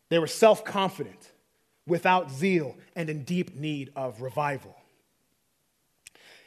They 0.09 0.19
were 0.19 0.27
self 0.27 0.65
confident, 0.65 1.31
without 1.87 2.31
zeal, 2.31 2.77
and 2.97 3.11
in 3.11 3.25
deep 3.25 3.57
need 3.57 3.91
of 3.95 4.23
revival. 4.23 4.80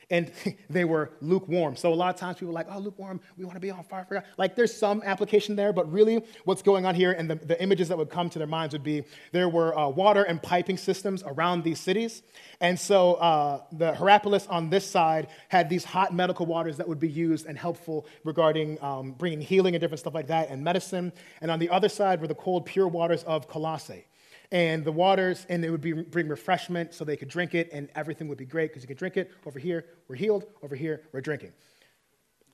And 0.09 0.31
they 0.69 0.85
were 0.85 1.11
lukewarm. 1.21 1.75
So 1.75 1.93
a 1.93 1.95
lot 1.95 2.13
of 2.13 2.19
times 2.19 2.37
people 2.37 2.49
are 2.49 2.53
like, 2.53 2.67
oh, 2.69 2.79
lukewarm, 2.79 3.19
we 3.37 3.45
want 3.45 3.55
to 3.55 3.59
be 3.59 3.71
on 3.71 3.83
fire 3.83 4.05
for 4.05 4.15
God. 4.15 4.23
Like 4.37 4.55
there's 4.55 4.75
some 4.75 5.01
application 5.05 5.55
there, 5.55 5.73
but 5.73 5.91
really 5.91 6.23
what's 6.45 6.61
going 6.61 6.85
on 6.85 6.95
here 6.95 7.11
and 7.11 7.29
the, 7.29 7.35
the 7.35 7.61
images 7.61 7.87
that 7.89 7.97
would 7.97 8.09
come 8.09 8.29
to 8.29 8.39
their 8.39 8.47
minds 8.47 8.73
would 8.73 8.83
be 8.83 9.03
there 9.31 9.49
were 9.49 9.77
uh, 9.77 9.87
water 9.87 10.23
and 10.23 10.41
piping 10.41 10.77
systems 10.77 11.23
around 11.25 11.63
these 11.63 11.79
cities. 11.79 12.23
And 12.59 12.79
so 12.79 13.15
uh, 13.15 13.61
the 13.71 13.93
Hierapolis 13.93 14.47
on 14.47 14.69
this 14.69 14.89
side 14.89 15.27
had 15.49 15.69
these 15.69 15.83
hot 15.83 16.13
medical 16.13 16.45
waters 16.45 16.77
that 16.77 16.87
would 16.87 16.99
be 16.99 17.09
used 17.09 17.45
and 17.45 17.57
helpful 17.57 18.05
regarding 18.23 18.81
um, 18.81 19.11
bringing 19.11 19.41
healing 19.41 19.75
and 19.75 19.81
different 19.81 19.99
stuff 19.99 20.13
like 20.13 20.27
that 20.27 20.49
and 20.49 20.63
medicine. 20.63 21.11
And 21.41 21.51
on 21.51 21.59
the 21.59 21.69
other 21.69 21.89
side 21.89 22.21
were 22.21 22.27
the 22.27 22.35
cold, 22.35 22.65
pure 22.65 22.87
waters 22.87 23.23
of 23.23 23.47
Colossae 23.47 24.05
and 24.53 24.85
the 24.85 24.91
waters, 24.91 25.47
and 25.49 25.65
it 25.65 25.71
would 25.71 25.81
be, 25.81 25.93
bring 25.93 26.27
refreshment 26.27 26.93
so 26.93 27.03
they 27.03 27.17
could 27.17 27.27
drink 27.27 27.55
it, 27.55 27.69
and 27.73 27.89
everything 27.95 28.27
would 28.27 28.37
be 28.37 28.45
great 28.45 28.69
because 28.69 28.83
you 28.83 28.87
could 28.87 28.99
drink 28.99 29.17
it. 29.17 29.31
Over 29.47 29.57
here, 29.57 29.83
we're 30.07 30.15
healed. 30.15 30.45
Over 30.61 30.75
here, 30.75 31.01
we're 31.11 31.21
drinking. 31.21 31.51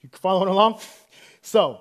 You 0.02 0.10
following 0.14 0.50
along? 0.50 0.80
So, 1.42 1.80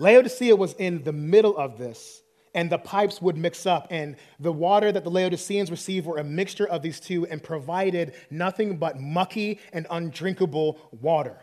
Laodicea 0.00 0.56
was 0.56 0.72
in 0.72 1.04
the 1.04 1.12
middle 1.12 1.56
of 1.56 1.78
this, 1.78 2.22
and 2.56 2.68
the 2.68 2.76
pipes 2.76 3.22
would 3.22 3.36
mix 3.36 3.66
up, 3.66 3.86
and 3.88 4.16
the 4.40 4.50
water 4.50 4.90
that 4.90 5.04
the 5.04 5.10
Laodiceans 5.10 5.70
received 5.70 6.06
were 6.06 6.18
a 6.18 6.24
mixture 6.24 6.66
of 6.66 6.82
these 6.82 6.98
two 6.98 7.24
and 7.28 7.40
provided 7.40 8.14
nothing 8.32 8.78
but 8.78 8.98
mucky 8.98 9.60
and 9.72 9.86
undrinkable 9.90 10.80
water. 10.90 11.36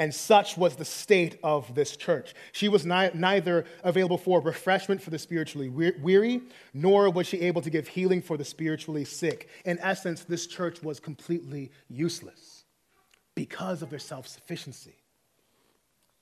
And 0.00 0.14
such 0.14 0.56
was 0.56 0.76
the 0.76 0.84
state 0.86 1.38
of 1.42 1.74
this 1.74 1.94
church. 1.94 2.32
She 2.52 2.70
was 2.70 2.86
ni- 2.86 3.10
neither 3.12 3.66
available 3.84 4.16
for 4.16 4.40
refreshment 4.40 5.02
for 5.02 5.10
the 5.10 5.18
spiritually 5.18 5.68
weary, 5.68 6.40
nor 6.72 7.10
was 7.10 7.26
she 7.26 7.42
able 7.42 7.60
to 7.60 7.68
give 7.68 7.86
healing 7.86 8.22
for 8.22 8.38
the 8.38 8.44
spiritually 8.46 9.04
sick. 9.04 9.50
In 9.66 9.78
essence, 9.80 10.24
this 10.24 10.46
church 10.46 10.82
was 10.82 11.00
completely 11.00 11.70
useless 11.90 12.64
because 13.34 13.82
of 13.82 13.90
their 13.90 13.98
self 13.98 14.26
sufficiency. 14.26 14.94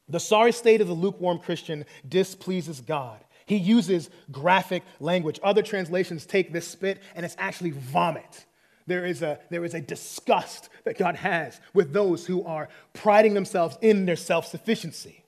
The 0.09 0.19
sorry 0.19 0.51
state 0.51 0.81
of 0.81 0.89
the 0.89 0.93
lukewarm 0.93 1.39
Christian 1.39 1.85
displeases 2.09 2.81
God. 2.81 3.25
He 3.47 3.59
uses 3.59 4.11
graphic 4.33 4.83
language. 4.99 5.39
Other 5.45 5.63
translations 5.63 6.27
take 6.27 6.53
this 6.53 6.67
spit 6.67 7.01
and 7.15 7.25
it's 7.25 7.37
actually 7.39 7.71
vomit. 7.71 8.45
There 8.89 9.05
is, 9.05 9.21
a, 9.21 9.39
there 9.51 9.67
is 9.67 9.75
a 9.75 9.81
disgust 9.83 10.71
that 10.85 10.97
God 10.97 11.15
has 11.17 11.61
with 11.75 11.93
those 11.93 12.25
who 12.25 12.43
are 12.45 12.71
priding 12.95 13.35
themselves 13.35 13.77
in 13.83 14.07
their 14.07 14.17
self 14.17 14.47
sufficiency. 14.47 15.23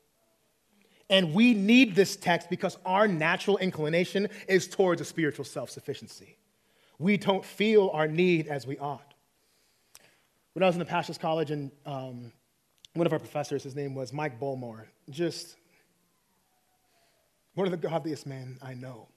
And 1.11 1.35
we 1.35 1.53
need 1.53 1.95
this 1.95 2.17
text 2.17 2.49
because 2.49 2.79
our 2.87 3.07
natural 3.07 3.59
inclination 3.59 4.29
is 4.49 4.67
towards 4.67 5.03
a 5.03 5.05
spiritual 5.05 5.45
self 5.45 5.69
sufficiency. 5.69 6.39
We 6.99 7.19
don't 7.19 7.45
feel 7.45 7.91
our 7.93 8.09
need 8.09 8.49
as 8.49 8.67
we 8.67 8.79
ought. 8.79 9.15
When 10.55 10.63
I 10.63 10.67
was 10.67 10.75
in 10.75 10.81
the 10.81 10.87
pastor's 10.87 11.19
college, 11.19 11.51
and 11.51 11.71
um, 11.85 12.33
one 12.95 13.07
of 13.07 13.13
our 13.13 13.19
professors, 13.19 13.63
his 13.63 13.77
name 13.77 13.95
was 13.95 14.11
Mike 14.13 14.41
Bullmore, 14.41 14.87
just 15.11 15.57
one 17.55 17.67
of 17.67 17.71
the 17.73 17.89
godliest 17.89 18.27
men 18.27 18.59
I 18.63 18.73
know. 18.73 19.09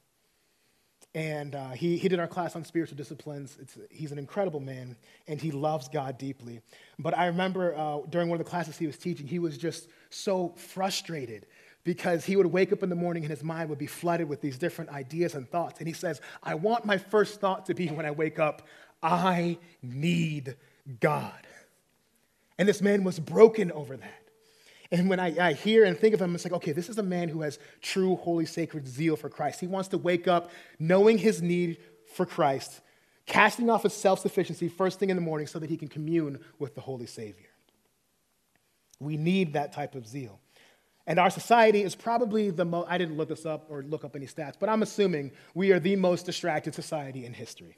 And 1.16 1.54
uh, 1.54 1.70
he, 1.70 1.98
he 1.98 2.08
did 2.08 2.20
our 2.20 2.28
class 2.28 2.56
on 2.56 2.66
spiritual 2.66 2.98
disciplines. 2.98 3.58
It's, 3.62 3.78
he's 3.92 4.12
an 4.12 4.18
incredible 4.18 4.60
man, 4.60 4.96
and 5.28 5.40
he 5.40 5.52
loves 5.52 5.88
God 5.88 6.18
deeply. 6.18 6.62
But 6.98 7.16
I 7.16 7.28
remember 7.28 7.76
uh, 7.76 8.00
during 8.10 8.30
one 8.30 8.40
of 8.40 8.46
the 8.46 8.50
classes 8.50 8.78
he 8.78 8.88
was 8.88 8.98
teaching, 8.98 9.28
he 9.28 9.38
was 9.38 9.58
just 9.58 9.90
so 10.10 10.54
frustrated 10.58 11.46
because 11.84 12.26
he 12.26 12.36
would 12.36 12.48
wake 12.48 12.72
up 12.72 12.82
in 12.82 12.90
the 12.90 12.96
morning 12.96 13.24
and 13.24 13.30
his 13.30 13.44
mind 13.44 13.70
would 13.70 13.78
be 13.78 13.88
flooded 13.88 14.28
with 14.28 14.42
these 14.42 14.58
different 14.58 14.90
ideas 14.90 15.36
and 15.36 15.48
thoughts. 15.50 15.80
And 15.80 15.88
he 15.88 15.94
says, 15.94 16.22
I 16.42 16.56
want 16.56 16.86
my 16.86 16.98
first 16.98 17.40
thought 17.40 17.66
to 17.68 17.74
be 17.74 17.88
when 17.90 18.06
I 18.06 18.12
wake 18.12 18.40
up, 18.40 18.68
I 19.02 19.58
need 19.82 20.56
God. 21.00 21.46
And 22.58 22.68
this 22.68 22.82
man 22.82 23.04
was 23.04 23.20
broken 23.20 23.72
over 23.72 23.98
that. 23.98 24.23
And 24.94 25.10
when 25.10 25.20
I, 25.20 25.50
I, 25.50 25.54
hear 25.54 25.86
and 25.86 25.98
think 25.98 26.14
of 26.14 26.22
him, 26.22 26.36
it's 26.36 26.46
like, 26.46 26.54
okay, 26.54 26.72
this 26.72 26.88
is 26.88 27.00
a 27.00 27.04
man 27.04 27.28
who 27.28 27.42
has 27.42 27.58
true, 27.82 28.16
holy, 28.16 28.46
sacred 28.46 28.88
zeal 28.88 29.16
for 29.16 29.28
Christ. 29.28 29.60
He 29.60 29.66
wants 29.66 29.90
to 29.90 29.98
wake 29.98 30.28
up 30.28 30.52
knowing 30.78 31.18
his 31.18 31.42
need 31.42 31.80
for 32.14 32.28
Christ, 32.28 32.80
casting 33.26 33.72
off 33.72 33.82
his 33.82 33.94
self 33.94 34.20
sufficiency 34.20 34.70
first 34.70 35.00
thing 35.00 35.10
in 35.10 35.16
the 35.16 35.22
morning 35.22 35.48
so 35.48 35.58
that 35.58 35.68
he 35.68 35.78
can 35.78 35.88
commune 35.88 36.40
with 36.60 36.76
the 36.76 36.82
Holy 36.82 37.08
Savior. 37.08 37.50
We 39.00 39.18
need 39.18 39.54
that 39.54 39.74
type 39.74 39.96
of 39.96 40.08
zeal. 40.08 40.40
And 41.08 41.18
our 41.18 41.32
society 41.32 41.82
is 41.82 41.96
probably 41.96 42.52
the 42.52 42.64
most, 42.64 42.88
I 42.88 43.00
didn't 43.00 43.18
look 43.18 43.30
this 43.30 43.48
up 43.48 43.66
or 43.72 43.82
look 43.82 44.06
up 44.06 44.16
any 44.16 44.28
stats, 44.28 44.54
but 44.60 44.70
I'm 44.70 44.84
assuming 44.84 45.32
we 45.56 45.72
are 45.72 45.80
the 45.80 45.96
most 45.96 46.28
distracted 46.28 46.76
society 46.76 47.26
in 47.26 47.34
history. 47.34 47.78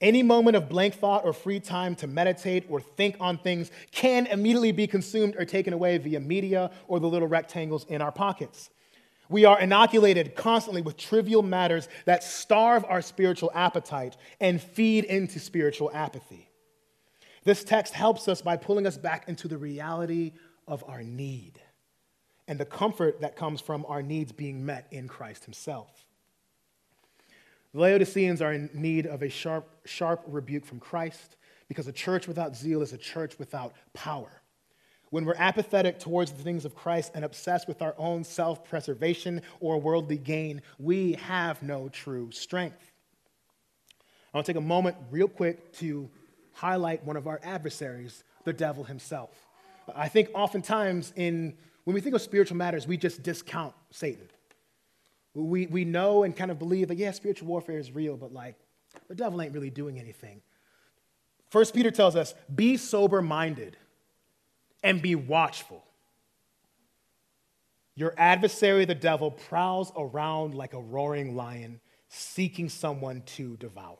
Any 0.00 0.22
moment 0.22 0.56
of 0.56 0.68
blank 0.68 0.94
thought 0.94 1.24
or 1.24 1.32
free 1.32 1.58
time 1.58 1.96
to 1.96 2.06
meditate 2.06 2.66
or 2.68 2.80
think 2.80 3.16
on 3.18 3.36
things 3.36 3.70
can 3.90 4.26
immediately 4.26 4.70
be 4.70 4.86
consumed 4.86 5.34
or 5.36 5.44
taken 5.44 5.72
away 5.72 5.98
via 5.98 6.20
media 6.20 6.70
or 6.86 7.00
the 7.00 7.08
little 7.08 7.26
rectangles 7.26 7.84
in 7.86 8.00
our 8.00 8.12
pockets. 8.12 8.70
We 9.28 9.44
are 9.44 9.60
inoculated 9.60 10.34
constantly 10.36 10.82
with 10.82 10.96
trivial 10.96 11.42
matters 11.42 11.88
that 12.06 12.22
starve 12.22 12.84
our 12.88 13.02
spiritual 13.02 13.50
appetite 13.54 14.16
and 14.40 14.62
feed 14.62 15.04
into 15.04 15.40
spiritual 15.40 15.90
apathy. 15.92 16.48
This 17.44 17.64
text 17.64 17.92
helps 17.92 18.28
us 18.28 18.40
by 18.40 18.56
pulling 18.56 18.86
us 18.86 18.96
back 18.96 19.28
into 19.28 19.48
the 19.48 19.58
reality 19.58 20.32
of 20.66 20.84
our 20.86 21.02
need 21.02 21.60
and 22.46 22.58
the 22.58 22.64
comfort 22.64 23.20
that 23.20 23.36
comes 23.36 23.60
from 23.60 23.84
our 23.86 24.02
needs 24.02 24.32
being 24.32 24.64
met 24.64 24.86
in 24.90 25.08
Christ 25.08 25.44
Himself. 25.44 26.06
The 27.74 27.80
Laodiceans 27.80 28.40
are 28.40 28.52
in 28.52 28.70
need 28.72 29.06
of 29.06 29.22
a 29.22 29.28
sharp, 29.28 29.68
sharp 29.84 30.22
rebuke 30.26 30.64
from 30.64 30.80
Christ 30.80 31.36
because 31.68 31.86
a 31.86 31.92
church 31.92 32.26
without 32.26 32.56
zeal 32.56 32.80
is 32.80 32.92
a 32.92 32.98
church 32.98 33.38
without 33.38 33.74
power. 33.92 34.42
When 35.10 35.24
we're 35.24 35.34
apathetic 35.36 35.98
towards 35.98 36.32
the 36.32 36.42
things 36.42 36.64
of 36.64 36.74
Christ 36.74 37.12
and 37.14 37.24
obsessed 37.24 37.68
with 37.68 37.80
our 37.80 37.94
own 37.98 38.24
self 38.24 38.64
preservation 38.64 39.42
or 39.60 39.80
worldly 39.80 40.18
gain, 40.18 40.62
we 40.78 41.14
have 41.14 41.62
no 41.62 41.88
true 41.88 42.30
strength. 42.30 42.92
I 44.32 44.36
want 44.36 44.46
to 44.46 44.52
take 44.52 44.58
a 44.58 44.64
moment, 44.64 44.96
real 45.10 45.28
quick, 45.28 45.72
to 45.74 46.10
highlight 46.52 47.04
one 47.04 47.16
of 47.16 47.26
our 47.26 47.40
adversaries, 47.42 48.24
the 48.44 48.52
devil 48.52 48.84
himself. 48.84 49.30
I 49.94 50.08
think 50.08 50.28
oftentimes, 50.34 51.14
in, 51.16 51.56
when 51.84 51.94
we 51.94 52.02
think 52.02 52.14
of 52.14 52.20
spiritual 52.20 52.58
matters, 52.58 52.86
we 52.86 52.98
just 52.98 53.22
discount 53.22 53.74
Satan. 53.90 54.28
We, 55.34 55.66
we 55.66 55.84
know 55.84 56.24
and 56.24 56.34
kind 56.36 56.50
of 56.50 56.58
believe 56.58 56.88
that, 56.88 56.96
yeah, 56.96 57.12
spiritual 57.12 57.48
warfare 57.48 57.78
is 57.78 57.92
real, 57.92 58.16
but 58.16 58.32
like, 58.32 58.56
the 59.08 59.14
devil 59.14 59.40
ain't 59.40 59.52
really 59.52 59.70
doing 59.70 59.98
anything. 59.98 60.40
First 61.50 61.74
Peter 61.74 61.90
tells 61.90 62.16
us, 62.16 62.34
be 62.54 62.76
sober 62.76 63.22
minded 63.22 63.76
and 64.82 65.00
be 65.00 65.14
watchful. 65.14 65.84
Your 67.94 68.14
adversary, 68.16 68.84
the 68.84 68.94
devil, 68.94 69.30
prowls 69.30 69.90
around 69.96 70.54
like 70.54 70.72
a 70.72 70.80
roaring 70.80 71.34
lion, 71.34 71.80
seeking 72.08 72.68
someone 72.68 73.22
to 73.22 73.56
devour. 73.56 73.98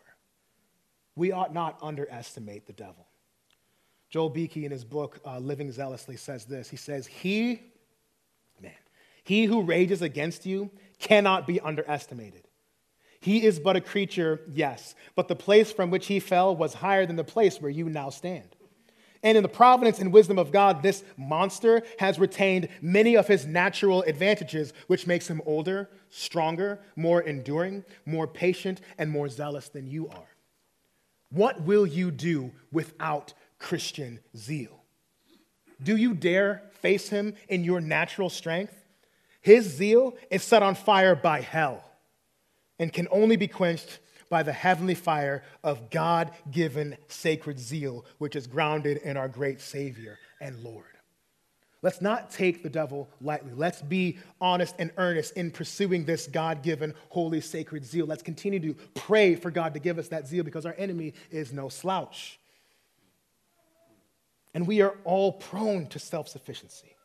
We 1.16 1.32
ought 1.32 1.52
not 1.52 1.78
underestimate 1.82 2.66
the 2.66 2.72
devil. 2.72 3.06
Joel 4.10 4.30
Beeke, 4.30 4.58
in 4.58 4.70
his 4.70 4.84
book, 4.84 5.20
uh, 5.26 5.38
Living 5.38 5.72
Zealously, 5.72 6.16
says 6.16 6.44
this. 6.44 6.70
He 6.70 6.76
says, 6.76 7.06
He, 7.06 7.60
man, 8.62 8.72
he 9.24 9.44
who 9.44 9.62
rages 9.62 10.00
against 10.00 10.46
you 10.46 10.70
cannot 10.98 11.46
be 11.46 11.60
underestimated. 11.60 12.48
He 13.20 13.44
is 13.44 13.58
but 13.58 13.76
a 13.76 13.80
creature, 13.80 14.40
yes, 14.52 14.94
but 15.14 15.28
the 15.28 15.36
place 15.36 15.72
from 15.72 15.90
which 15.90 16.06
he 16.06 16.20
fell 16.20 16.54
was 16.54 16.74
higher 16.74 17.04
than 17.04 17.16
the 17.16 17.24
place 17.24 17.60
where 17.60 17.70
you 17.70 17.88
now 17.88 18.10
stand. 18.10 18.54
And 19.22 19.36
in 19.36 19.42
the 19.42 19.48
providence 19.48 19.98
and 19.98 20.12
wisdom 20.12 20.38
of 20.38 20.52
God, 20.52 20.82
this 20.82 21.02
monster 21.16 21.82
has 21.98 22.20
retained 22.20 22.68
many 22.80 23.16
of 23.16 23.26
his 23.26 23.46
natural 23.46 24.02
advantages, 24.02 24.72
which 24.86 25.08
makes 25.08 25.28
him 25.28 25.42
older, 25.44 25.90
stronger, 26.08 26.78
more 26.94 27.20
enduring, 27.20 27.84
more 28.06 28.28
patient, 28.28 28.80
and 28.96 29.10
more 29.10 29.28
zealous 29.28 29.68
than 29.68 29.88
you 29.88 30.08
are. 30.08 30.28
What 31.30 31.62
will 31.62 31.86
you 31.86 32.12
do 32.12 32.52
without 32.70 33.34
Christian 33.58 34.20
zeal? 34.36 34.84
Do 35.82 35.96
you 35.96 36.14
dare 36.14 36.62
face 36.80 37.08
him 37.08 37.34
in 37.48 37.64
your 37.64 37.80
natural 37.80 38.30
strength? 38.30 38.77
His 39.48 39.64
zeal 39.64 40.14
is 40.30 40.42
set 40.42 40.62
on 40.62 40.74
fire 40.74 41.14
by 41.14 41.40
hell 41.40 41.82
and 42.78 42.92
can 42.92 43.08
only 43.10 43.36
be 43.36 43.48
quenched 43.48 43.98
by 44.28 44.42
the 44.42 44.52
heavenly 44.52 44.94
fire 44.94 45.42
of 45.64 45.88
God 45.88 46.32
given 46.50 46.98
sacred 47.06 47.58
zeal, 47.58 48.04
which 48.18 48.36
is 48.36 48.46
grounded 48.46 48.98
in 48.98 49.16
our 49.16 49.26
great 49.26 49.62
Savior 49.62 50.18
and 50.38 50.62
Lord. 50.62 50.84
Let's 51.80 52.02
not 52.02 52.30
take 52.30 52.62
the 52.62 52.68
devil 52.68 53.08
lightly. 53.22 53.52
Let's 53.54 53.80
be 53.80 54.18
honest 54.38 54.74
and 54.78 54.90
earnest 54.98 55.32
in 55.32 55.50
pursuing 55.50 56.04
this 56.04 56.26
God 56.26 56.62
given, 56.62 56.92
holy, 57.08 57.40
sacred 57.40 57.86
zeal. 57.86 58.04
Let's 58.04 58.22
continue 58.22 58.60
to 58.60 58.74
pray 58.92 59.34
for 59.34 59.50
God 59.50 59.72
to 59.72 59.80
give 59.80 59.98
us 59.98 60.08
that 60.08 60.26
zeal 60.26 60.44
because 60.44 60.66
our 60.66 60.74
enemy 60.76 61.14
is 61.30 61.54
no 61.54 61.70
slouch. 61.70 62.38
And 64.52 64.66
we 64.66 64.82
are 64.82 64.94
all 65.04 65.32
prone 65.32 65.86
to 65.86 65.98
self 65.98 66.28
sufficiency. 66.28 66.97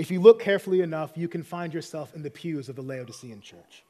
If 0.00 0.10
you 0.10 0.18
look 0.18 0.40
carefully 0.40 0.80
enough, 0.80 1.12
you 1.14 1.28
can 1.28 1.42
find 1.42 1.74
yourself 1.74 2.14
in 2.14 2.22
the 2.22 2.30
pews 2.30 2.70
of 2.70 2.76
the 2.76 2.80
Laodicean 2.80 3.42
church. 3.42 3.84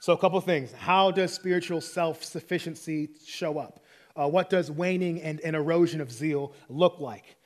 So, 0.00 0.12
a 0.12 0.18
couple 0.18 0.40
things. 0.40 0.72
How 0.72 1.12
does 1.12 1.32
spiritual 1.32 1.80
self 1.80 2.24
sufficiency 2.24 3.10
show 3.24 3.58
up? 3.60 3.84
Uh, 4.16 4.26
what 4.26 4.50
does 4.50 4.68
waning 4.68 5.22
and 5.22 5.38
an 5.42 5.54
erosion 5.54 6.00
of 6.00 6.10
zeal 6.10 6.52
look 6.68 6.98
like? 6.98 7.36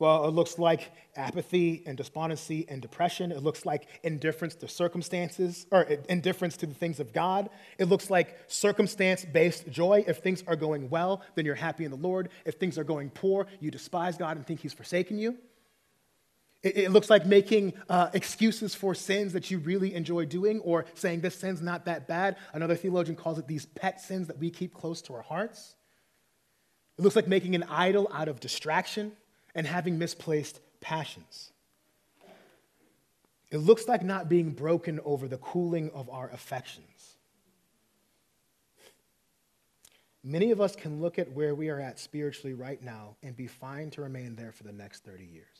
Well, 0.00 0.26
it 0.26 0.32
looks 0.32 0.58
like 0.58 0.90
apathy 1.14 1.84
and 1.86 1.96
despondency 1.96 2.66
and 2.68 2.82
depression. 2.82 3.30
It 3.30 3.44
looks 3.44 3.64
like 3.64 3.86
indifference 4.02 4.56
to 4.56 4.66
circumstances 4.66 5.64
or 5.70 5.82
indifference 6.08 6.56
to 6.56 6.66
the 6.66 6.74
things 6.74 6.98
of 6.98 7.12
God. 7.12 7.50
It 7.78 7.84
looks 7.84 8.10
like 8.10 8.36
circumstance 8.48 9.24
based 9.24 9.68
joy. 9.70 10.02
If 10.08 10.18
things 10.18 10.42
are 10.48 10.56
going 10.56 10.90
well, 10.90 11.22
then 11.36 11.46
you're 11.46 11.54
happy 11.54 11.84
in 11.84 11.92
the 11.92 11.96
Lord. 11.96 12.30
If 12.44 12.56
things 12.56 12.78
are 12.78 12.84
going 12.84 13.10
poor, 13.10 13.46
you 13.60 13.70
despise 13.70 14.16
God 14.16 14.36
and 14.36 14.44
think 14.44 14.58
He's 14.58 14.72
forsaken 14.72 15.20
you. 15.20 15.38
It, 16.62 16.76
it 16.76 16.90
looks 16.90 17.08
like 17.08 17.24
making 17.26 17.74
uh, 17.88 18.10
excuses 18.12 18.74
for 18.74 18.94
sins 18.94 19.32
that 19.32 19.50
you 19.50 19.58
really 19.58 19.94
enjoy 19.94 20.24
doing 20.24 20.60
or 20.60 20.86
saying 20.94 21.20
this 21.20 21.36
sin's 21.36 21.62
not 21.62 21.84
that 21.84 22.08
bad. 22.08 22.36
Another 22.52 22.74
theologian 22.74 23.16
calls 23.16 23.38
it 23.38 23.46
these 23.46 23.66
pet 23.66 24.00
sins 24.00 24.26
that 24.26 24.38
we 24.38 24.50
keep 24.50 24.74
close 24.74 25.00
to 25.02 25.14
our 25.14 25.22
hearts. 25.22 25.76
It 26.98 27.02
looks 27.02 27.14
like 27.16 27.28
making 27.28 27.54
an 27.54 27.62
idol 27.64 28.10
out 28.12 28.28
of 28.28 28.40
distraction 28.40 29.12
and 29.54 29.66
having 29.66 29.98
misplaced 29.98 30.60
passions. 30.80 31.52
It 33.50 33.58
looks 33.58 33.88
like 33.88 34.02
not 34.02 34.28
being 34.28 34.50
broken 34.50 35.00
over 35.04 35.26
the 35.26 35.38
cooling 35.38 35.90
of 35.94 36.10
our 36.10 36.28
affections. 36.30 37.16
Many 40.22 40.50
of 40.50 40.60
us 40.60 40.76
can 40.76 41.00
look 41.00 41.18
at 41.18 41.32
where 41.32 41.54
we 41.54 41.70
are 41.70 41.80
at 41.80 41.98
spiritually 41.98 42.52
right 42.52 42.82
now 42.82 43.16
and 43.22 43.36
be 43.36 43.46
fine 43.46 43.90
to 43.90 44.02
remain 44.02 44.34
there 44.34 44.52
for 44.52 44.64
the 44.64 44.72
next 44.72 45.04
30 45.04 45.24
years. 45.24 45.57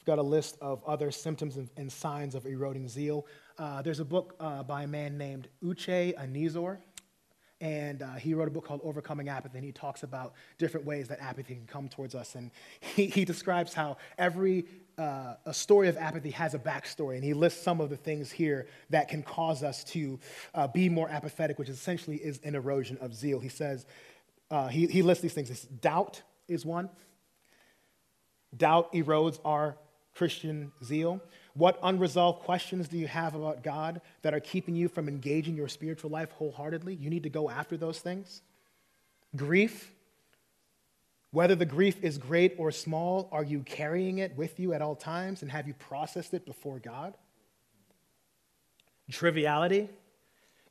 I've 0.00 0.06
got 0.06 0.18
a 0.18 0.22
list 0.22 0.56
of 0.62 0.82
other 0.86 1.10
symptoms 1.10 1.58
and, 1.76 1.92
signs 1.92 2.34
of 2.34 2.46
eroding 2.46 2.88
zeal. 2.88 3.26
Uh, 3.58 3.82
there's 3.82 4.00
a 4.00 4.04
book 4.04 4.34
uh, 4.40 4.62
by 4.62 4.84
a 4.84 4.86
man 4.86 5.18
named 5.18 5.48
Uche 5.62 6.14
Anizor, 6.16 6.78
and 7.60 8.00
uh, 8.00 8.14
he 8.14 8.32
wrote 8.32 8.48
a 8.48 8.50
book 8.50 8.64
called 8.64 8.80
Overcoming 8.82 9.28
Apathy, 9.28 9.58
and 9.58 9.64
he 9.64 9.72
talks 9.72 10.02
about 10.02 10.32
different 10.56 10.86
ways 10.86 11.08
that 11.08 11.20
apathy 11.20 11.54
can 11.54 11.66
come 11.66 11.86
towards 11.86 12.14
us. 12.14 12.34
And 12.34 12.50
he, 12.80 13.08
he 13.08 13.26
describes 13.26 13.74
how 13.74 13.98
every 14.16 14.64
uh, 14.96 15.34
a 15.44 15.52
story 15.52 15.88
of 15.88 15.98
apathy 15.98 16.30
has 16.30 16.54
a 16.54 16.58
backstory, 16.58 17.16
and 17.16 17.22
he 17.22 17.34
lists 17.34 17.62
some 17.62 17.82
of 17.82 17.90
the 17.90 17.96
things 17.98 18.30
here 18.30 18.68
that 18.88 19.08
can 19.08 19.22
cause 19.22 19.62
us 19.62 19.84
to 19.84 20.18
uh, 20.54 20.66
be 20.66 20.88
more 20.88 21.10
apathetic, 21.10 21.58
which 21.58 21.68
essentially 21.68 22.16
is 22.16 22.40
an 22.42 22.54
erosion 22.54 22.96
of 23.02 23.14
zeal. 23.14 23.38
He 23.38 23.50
says, 23.50 23.84
uh, 24.50 24.68
he, 24.68 24.86
he 24.86 25.02
lists 25.02 25.20
these 25.20 25.34
things. 25.34 25.50
Doubt 25.60 26.22
is 26.48 26.64
one. 26.64 26.88
Doubt 28.56 28.94
erodes 28.94 29.38
our 29.44 29.76
Christian 30.20 30.70
zeal? 30.84 31.18
What 31.54 31.78
unresolved 31.82 32.42
questions 32.42 32.88
do 32.88 32.98
you 32.98 33.06
have 33.06 33.34
about 33.34 33.62
God 33.62 34.02
that 34.20 34.34
are 34.34 34.40
keeping 34.40 34.76
you 34.76 34.86
from 34.86 35.08
engaging 35.08 35.56
your 35.56 35.66
spiritual 35.66 36.10
life 36.10 36.30
wholeheartedly? 36.32 36.94
You 36.96 37.08
need 37.08 37.22
to 37.22 37.30
go 37.30 37.48
after 37.48 37.78
those 37.78 38.00
things. 38.00 38.42
Grief, 39.34 39.90
whether 41.30 41.54
the 41.54 41.64
grief 41.64 42.04
is 42.04 42.18
great 42.18 42.54
or 42.58 42.70
small, 42.70 43.30
are 43.32 43.42
you 43.42 43.60
carrying 43.60 44.18
it 44.18 44.36
with 44.36 44.60
you 44.60 44.74
at 44.74 44.82
all 44.82 44.94
times 44.94 45.40
and 45.40 45.50
have 45.50 45.66
you 45.66 45.72
processed 45.72 46.34
it 46.34 46.44
before 46.44 46.80
God? 46.80 47.14
Triviality, 49.10 49.88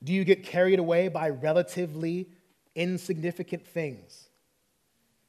do 0.04 0.14
you 0.14 0.24
get 0.26 0.44
carried 0.44 0.78
away 0.78 1.08
by 1.08 1.30
relatively 1.30 2.30
insignificant 2.76 3.66
things? 3.66 4.30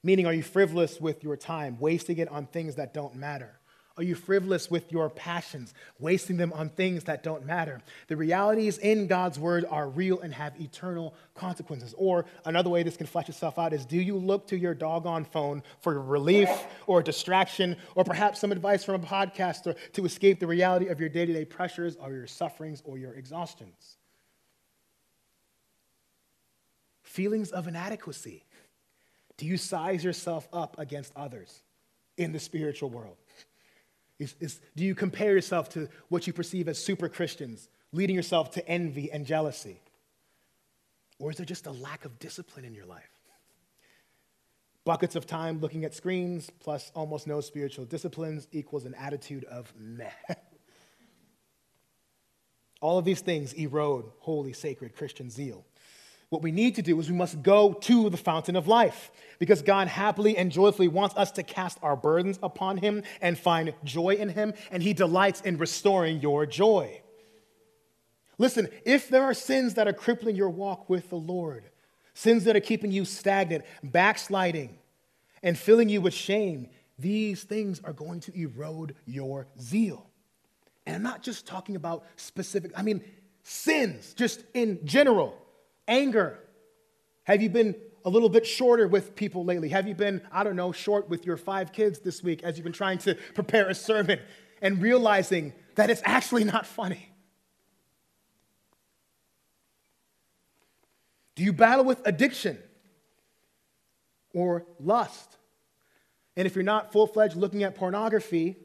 Meaning, 0.03 0.27
are 0.27 0.35
you 0.35 0.43
frivolous 0.43 1.01
with 1.01 1.25
your 1.25 1.39
time, 1.39 1.79
wasting 1.81 2.19
it 2.19 2.29
on 2.29 2.45
things 2.45 2.75
that 2.75 2.93
don't 2.93 3.15
matter? 3.15 3.60
Are 3.97 4.03
you 4.03 4.15
frivolous 4.15 4.71
with 4.71 4.91
your 4.93 5.11
passions, 5.11 5.75
wasting 5.99 6.37
them 6.37 6.53
on 6.53 6.71
things 6.71 7.05
that 7.05 7.23
don't 7.23 7.45
matter? 7.45 7.83
The 8.07 8.17
realities 8.17 8.79
in 8.79 9.07
God's 9.09 9.39
word 9.39 9.67
are 9.69 9.89
real 9.89 10.21
and 10.21 10.33
have 10.33 10.59
eternal 10.61 11.15
consequences. 11.35 11.95
Or 11.99 12.25
another 12.45 12.71
way 12.71 12.83
this 12.83 12.97
can 12.97 13.07
flesh 13.07 13.29
itself 13.29 13.59
out 13.59 13.73
is 13.73 13.85
do 13.85 14.01
you 14.01 14.17
look 14.17 14.47
to 14.49 14.57
your 14.57 14.75
doggone 14.75 15.25
phone 15.25 15.63
for 15.81 16.01
relief 16.01 16.49
or 16.87 17.03
distraction 17.03 17.77
or 17.95 18.05
perhaps 18.05 18.41
some 18.41 18.53
advice 18.53 18.85
from 18.85 18.95
a 18.95 19.07
podcaster 19.07 19.77
to 19.93 20.05
escape 20.05 20.41
the 20.41 20.47
reality 20.47 20.87
of 20.87 21.01
your 21.01 21.09
day 21.09 21.27
to 21.27 21.33
day 21.33 21.45
pressures 21.45 21.97
or 21.97 22.13
your 22.13 22.27
sufferings 22.27 22.83
or 22.85 22.97
your 22.97 23.13
exhaustions? 23.15 23.97
Feelings 27.03 27.51
of 27.51 27.67
inadequacy. 27.67 28.45
Do 29.37 29.47
you 29.47 29.57
size 29.57 30.05
yourself 30.05 30.49
up 30.53 30.79
against 30.79 31.13
others 31.17 31.63
in 32.17 32.33
the 32.33 32.39
spiritual 32.39 32.89
world? 32.89 33.17
Is, 34.21 34.37
is, 34.39 34.61
do 34.77 34.85
you 34.85 34.95
compare 34.95 35.33
yourself 35.33 35.71
to 35.71 35.89
what 36.11 36.27
you 36.27 36.35
perceive 36.35 36.69
as 36.69 36.79
super 36.79 37.09
Christians, 37.09 37.69
leading 37.91 38.15
yourself 38.15 38.51
to 38.53 38.69
envy 38.69 39.11
and 39.11 39.25
jealousy? 39.25 39.81
Or 41.19 41.31
is 41.31 41.39
there 41.39 41.47
just 41.47 41.67
a 41.67 41.73
lack 41.73 42.05
of 42.05 42.19
discipline 42.19 42.67
in 42.67 42.75
your 42.75 42.85
life? 42.85 43.11
Buckets 44.85 45.17
of 45.17 45.27
time 45.27 45.61
looking 45.61 45.85
at 45.85 45.95
screens 45.95 46.51
plus 46.61 46.93
almost 46.95 47.27
no 47.27 47.41
spiritual 47.41 47.87
disciplines 47.87 48.47
equals 48.53 48.85
an 48.85 48.95
attitude 48.95 49.45
of 49.45 49.73
meh. 49.79 50.11
All 52.83 52.99
of 52.99 53.07
these 53.07 53.21
things 53.21 53.55
erode 53.55 54.05
holy, 54.19 54.53
sacred 54.53 54.95
Christian 54.95 55.31
zeal. 55.31 55.65
What 56.31 56.43
we 56.43 56.53
need 56.53 56.77
to 56.77 56.83
do 56.83 56.99
is 57.01 57.11
we 57.11 57.17
must 57.17 57.43
go 57.43 57.73
to 57.73 58.09
the 58.09 58.17
fountain 58.17 58.55
of 58.55 58.69
life 58.69 59.11
because 59.41 59.63
God 59.63 59.89
happily 59.89 60.37
and 60.37 60.53
joyfully 60.53 60.87
wants 60.87 61.17
us 61.17 61.33
to 61.33 61.43
cast 61.43 61.79
our 61.83 61.97
burdens 61.97 62.39
upon 62.41 62.77
Him 62.77 63.03
and 63.21 63.37
find 63.37 63.75
joy 63.83 64.15
in 64.15 64.29
Him, 64.29 64.55
and 64.71 64.81
He 64.81 64.93
delights 64.93 65.41
in 65.41 65.59
restoring 65.59 66.21
your 66.21 66.47
joy. 66.47 67.03
Listen, 68.39 68.69
if 68.85 69.09
there 69.09 69.25
are 69.25 69.35
sins 69.35 69.75
that 69.75 69.89
are 69.89 69.93
crippling 69.93 70.37
your 70.37 70.51
walk 70.51 70.89
with 70.89 71.11
the 71.11 71.17
Lord, 71.17 71.65
sins 72.15 72.45
that 72.45 72.55
are 72.55 72.61
keeping 72.61 72.93
you 72.93 73.05
stagnant, 73.05 73.65
backsliding, 73.83 74.79
and 75.43 75.59
filling 75.59 75.89
you 75.89 76.01
with 76.01 76.15
shame, 76.15 76.69
these 76.97 77.43
things 77.43 77.81
are 77.83 77.93
going 77.93 78.21
to 78.21 78.41
erode 78.41 78.95
your 79.05 79.49
zeal. 79.61 80.09
And 80.87 80.95
I'm 80.95 81.03
not 81.03 81.23
just 81.23 81.45
talking 81.45 81.75
about 81.75 82.05
specific, 82.15 82.71
I 82.77 82.83
mean, 82.83 83.03
sins, 83.43 84.15
just 84.15 84.45
in 84.55 84.87
general. 84.87 85.37
Anger. 85.91 86.39
Have 87.25 87.43
you 87.43 87.51
been 87.51 87.75
a 88.07 88.09
little 88.09 88.31
bit 88.31 88.47
shorter 88.47 88.89
with 88.89 89.15
people 89.15 89.45
lately? 89.45 89.69
Have 89.69 89.87
you 89.87 89.95
been, 89.95 90.23
I 90.33 90.43
don't 90.43 90.57
know, 90.57 90.73
short 90.73 91.11
with 91.11 91.27
your 91.27 91.37
five 91.37 91.73
kids 91.73 91.99
this 91.99 92.23
week 92.23 92.43
as 92.43 92.57
you've 92.57 92.65
been 92.65 92.73
trying 92.73 92.97
to 92.99 93.15
prepare 93.35 93.69
a 93.69 93.75
sermon 93.75 94.19
and 94.63 94.81
realizing 94.81 95.53
that 95.75 95.91
it's 95.91 96.01
actually 96.07 96.45
not 96.45 96.65
funny? 96.65 97.13
Do 101.35 101.45
you 101.45 101.53
battle 101.53 101.85
with 101.85 102.01
addiction? 102.07 102.59
or 104.33 104.67
lust? 104.79 105.37
And 106.37 106.47
if 106.47 106.55
you're 106.55 106.65
not 106.65 106.93
full 106.93 107.07
fledged 107.07 107.37
looking 107.37 107.63
at 107.63 107.75
pornography, 107.75 108.57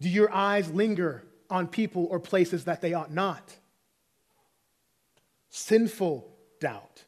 do 0.00 0.08
your 0.08 0.32
eyes 0.32 0.70
linger 0.70 1.24
on 1.48 1.66
people 1.66 2.06
or 2.10 2.20
places 2.20 2.64
that 2.64 2.80
they 2.80 2.94
ought 2.94 3.12
not? 3.12 3.56
Sinful 5.50 6.26
doubt, 6.60 7.04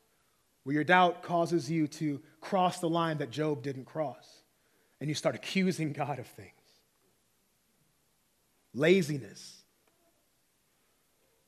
where 0.65 0.75
your 0.75 0.85
doubt 0.85 1.23
causes 1.23 1.71
you 1.71 1.87
to 1.89 2.21
cross 2.41 2.81
the 2.81 2.89
line 2.89 3.19
that 3.19 3.31
Job 3.31 3.63
didn't 3.63 3.85
cross, 3.85 4.43
and 5.01 5.09
you 5.09 5.15
start 5.15 5.35
accusing 5.35 5.93
God 5.93 6.19
of 6.19 6.27
things. 6.27 6.51
Laziness. 8.75 9.63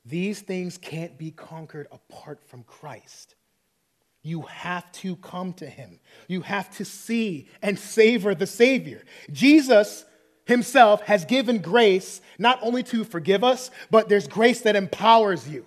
These 0.06 0.40
things 0.40 0.78
can't 0.78 1.18
be 1.18 1.30
conquered 1.30 1.88
apart 1.90 2.46
from 2.46 2.62
Christ. 2.62 3.34
You 4.22 4.42
have 4.42 4.90
to 4.92 5.16
come 5.16 5.52
to 5.54 5.66
him. 5.66 6.00
You 6.28 6.42
have 6.42 6.74
to 6.76 6.84
see 6.84 7.48
and 7.62 7.78
savor 7.78 8.34
the 8.34 8.46
Savior. 8.46 9.02
Jesus 9.32 10.04
himself 10.46 11.02
has 11.02 11.24
given 11.24 11.58
grace 11.58 12.20
not 12.38 12.58
only 12.62 12.82
to 12.84 13.04
forgive 13.04 13.42
us, 13.42 13.70
but 13.90 14.08
there's 14.08 14.28
grace 14.28 14.60
that 14.62 14.76
empowers 14.76 15.48
you. 15.48 15.66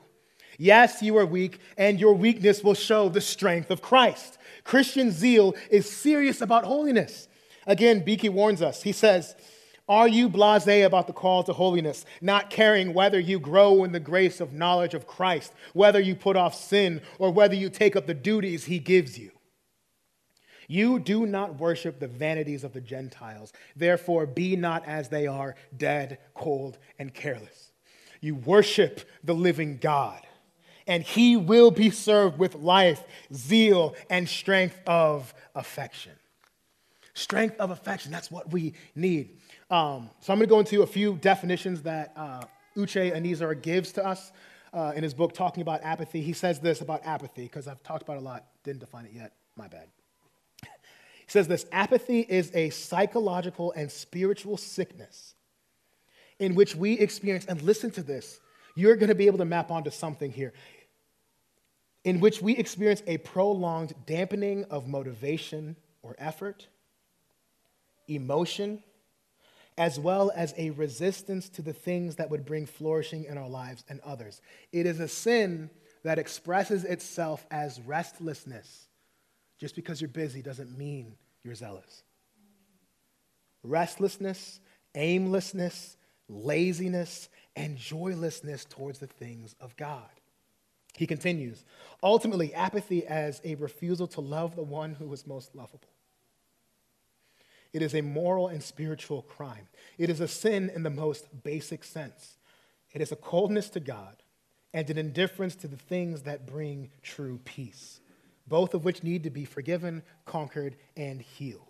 Yes, 0.58 1.02
you 1.02 1.18
are 1.18 1.26
weak, 1.26 1.60
and 1.78 2.00
your 2.00 2.14
weakness 2.14 2.64
will 2.64 2.74
show 2.74 3.10
the 3.10 3.22
strength 3.22 3.70
of 3.70 3.82
Christ. 3.82 4.38
Christian 4.64 5.12
zeal 5.12 5.56
is 5.70 5.90
serious 5.90 6.42
about 6.42 6.66
holiness. 6.66 7.28
Again, 7.68 8.04
Beeke 8.04 8.32
warns 8.32 8.62
us. 8.62 8.82
He 8.82 8.92
says, 8.92 9.36
Are 9.88 10.08
you 10.08 10.30
blase 10.30 10.86
about 10.86 11.06
the 11.08 11.14
call 11.14 11.44
to 11.44 11.54
holiness, 11.54 12.06
not 12.22 12.50
caring 12.50 12.94
whether 12.94 13.20
you 13.20 13.40
grow 13.40 13.84
in 13.84 13.92
the 13.92 14.00
grace 14.00 14.42
of 14.42 14.54
knowledge 14.54 14.94
of 14.94 15.06
Christ, 15.06 15.54
whether 15.74 16.00
you 16.00 16.16
put 16.16 16.36
off 16.36 16.56
sin, 16.56 17.02
or 17.20 17.32
whether 17.32 17.56
you 17.56 17.70
take 17.70 17.96
up 17.96 18.08
the 18.08 18.14
duties 18.14 18.66
he 18.66 18.80
gives 18.80 19.18
you? 19.18 19.32
You 20.68 21.00
do 21.00 21.26
not 21.26 21.60
worship 21.60 22.00
the 22.00 22.08
vanities 22.08 22.64
of 22.64 22.74
the 22.74 22.82
Gentiles. 22.82 23.54
Therefore, 23.76 24.26
be 24.26 24.56
not 24.56 24.86
as 24.86 25.08
they 25.08 25.28
are, 25.28 25.56
dead, 25.76 26.20
cold, 26.34 26.78
and 27.00 27.14
careless. 27.14 27.72
You 28.20 28.36
worship 28.36 29.08
the 29.24 29.34
living 29.36 29.78
God, 29.78 30.22
and 30.88 31.04
he 31.04 31.38
will 31.38 31.72
be 31.72 31.90
served 31.90 32.40
with 32.40 32.56
life, 32.56 33.04
zeal, 33.34 33.96
and 34.10 34.28
strength 34.28 34.80
of 34.88 35.34
affection. 35.56 36.14
Strength 37.14 37.60
of 37.60 37.72
affection, 37.72 38.12
that's 38.12 38.30
what 38.30 38.52
we 38.52 38.74
need. 38.96 39.38
Um, 39.70 40.10
so 40.20 40.32
I'm 40.32 40.40
going 40.40 40.48
to 40.48 40.54
go 40.54 40.60
into 40.60 40.82
a 40.84 40.88
few 40.88 41.16
definitions 41.16 41.82
that 41.82 42.14
uh, 42.16 42.42
Uche 42.76 43.16
Anizor 43.16 43.60
gives 43.60 43.92
to 43.94 44.06
us 44.06 44.32
uh, 44.74 44.94
in 44.96 45.04
his 45.04 45.14
book 45.14 45.34
talking 45.34 45.62
about 45.62 45.84
apathy. 45.84 46.22
He 46.22 46.34
says 46.34 46.60
this 46.60 46.82
about 46.82 47.06
apathy, 47.06 47.44
because 47.44 47.68
I've 47.68 47.82
talked 47.84 48.04
about 48.04 48.18
it 48.18 48.22
a 48.22 48.24
lot, 48.24 48.46
didn't 48.64 48.80
define 48.80 49.06
it 49.06 49.14
yet. 49.14 49.34
My 49.56 49.68
bad. 49.68 49.88
He 51.26 51.32
says 51.32 51.50
this 51.50 51.66
apathy 51.74 52.22
is 52.22 52.52
a 52.54 52.70
psychological 52.70 53.74
and 53.74 53.92
spiritual 53.92 54.56
sickness 54.56 55.36
in 56.40 56.56
which 56.56 56.76
we 56.76 56.94
experience, 57.00 57.46
and 57.46 57.62
listen 57.62 57.92
to 57.92 58.04
this, 58.04 58.40
you're 58.76 58.96
going 58.96 59.10
to 59.10 59.16
be 59.16 59.28
able 59.28 59.40
to 59.40 59.46
map 59.46 59.72
onto 59.72 59.90
something 59.90 60.32
here, 60.32 60.54
in 62.08 62.22
which 62.22 62.42
we 62.42 62.56
experience 62.56 63.04
a 63.06 63.18
prolonged 63.18 63.94
dampening 64.06 64.64
of 64.70 64.88
motivation 64.88 65.76
or 66.02 66.16
effort, 66.18 66.66
emotion, 68.08 68.82
as 69.78 70.00
well 70.00 70.32
as 70.34 70.54
a 70.58 70.70
resistance 70.70 71.50
to 71.50 71.62
the 71.62 71.74
things 71.74 72.16
that 72.16 72.30
would 72.30 72.46
bring 72.46 72.66
flourishing 72.66 73.26
in 73.26 73.38
our 73.38 73.50
lives 73.50 73.84
and 73.90 74.00
others. 74.06 74.40
It 74.72 74.86
is 74.86 75.02
a 75.02 75.08
sin 75.10 75.70
that 76.04 76.18
expresses 76.18 76.86
itself 76.86 77.46
as 77.52 77.82
restlessness 77.82 78.88
just 79.60 79.76
because 79.76 80.00
you're 80.00 80.08
busy 80.08 80.42
doesn't 80.42 80.78
mean 80.78 81.14
you're 81.44 81.56
zealous. 81.56 82.04
Restlessness, 83.64 84.62
aimlessness, 84.96 85.98
laziness, 86.30 87.28
and 87.58 87.76
joylessness 87.76 88.64
towards 88.64 89.00
the 89.00 89.08
things 89.08 89.58
of 89.60 89.76
God. 89.76 90.08
He 90.98 91.08
continues 91.08 91.64
ultimately, 92.04 92.54
apathy 92.54 93.06
as 93.08 93.42
a 93.44 93.56
refusal 93.56 94.08
to 94.08 94.22
love 94.22 94.56
the 94.56 94.64
one 94.64 94.94
who 94.96 95.12
is 95.14 95.26
most 95.26 95.56
lovable. 95.56 95.90
It 97.74 97.82
is 97.82 97.96
a 97.96 98.02
moral 98.02 98.48
and 98.48 98.62
spiritual 98.62 99.24
crime. 99.24 99.68
It 99.98 100.10
is 100.10 100.20
a 100.20 100.28
sin 100.28 100.70
in 100.74 100.84
the 100.84 100.90
most 100.90 101.44
basic 101.44 101.84
sense. 101.84 102.38
It 102.94 103.02
is 103.02 103.12
a 103.12 103.16
coldness 103.16 103.70
to 103.72 103.80
God 103.80 104.18
and 104.74 104.90
an 104.90 104.98
indifference 104.98 105.56
to 105.56 105.68
the 105.68 105.78
things 105.78 106.22
that 106.24 106.46
bring 106.46 106.92
true 107.02 107.40
peace 107.46 108.00
both 108.48 108.74
of 108.74 108.86
which 108.86 109.04
need 109.04 109.24
to 109.24 109.30
be 109.30 109.46
forgiven, 109.46 110.04
conquered, 110.26 110.76
and 110.96 111.22
healed. 111.22 111.62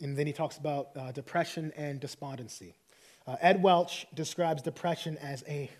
And 0.00 0.16
then 0.16 0.26
he 0.26 0.32
talks 0.32 0.58
about 0.58 0.88
uh, 0.96 1.12
depression 1.12 1.72
and 1.76 2.00
despondency. 2.00 2.74
Uh, 3.26 3.36
Ed 3.40 3.62
Welch 3.62 4.06
describes 4.14 4.62
depression 4.62 5.16
as 5.18 5.44
a, 5.46 5.70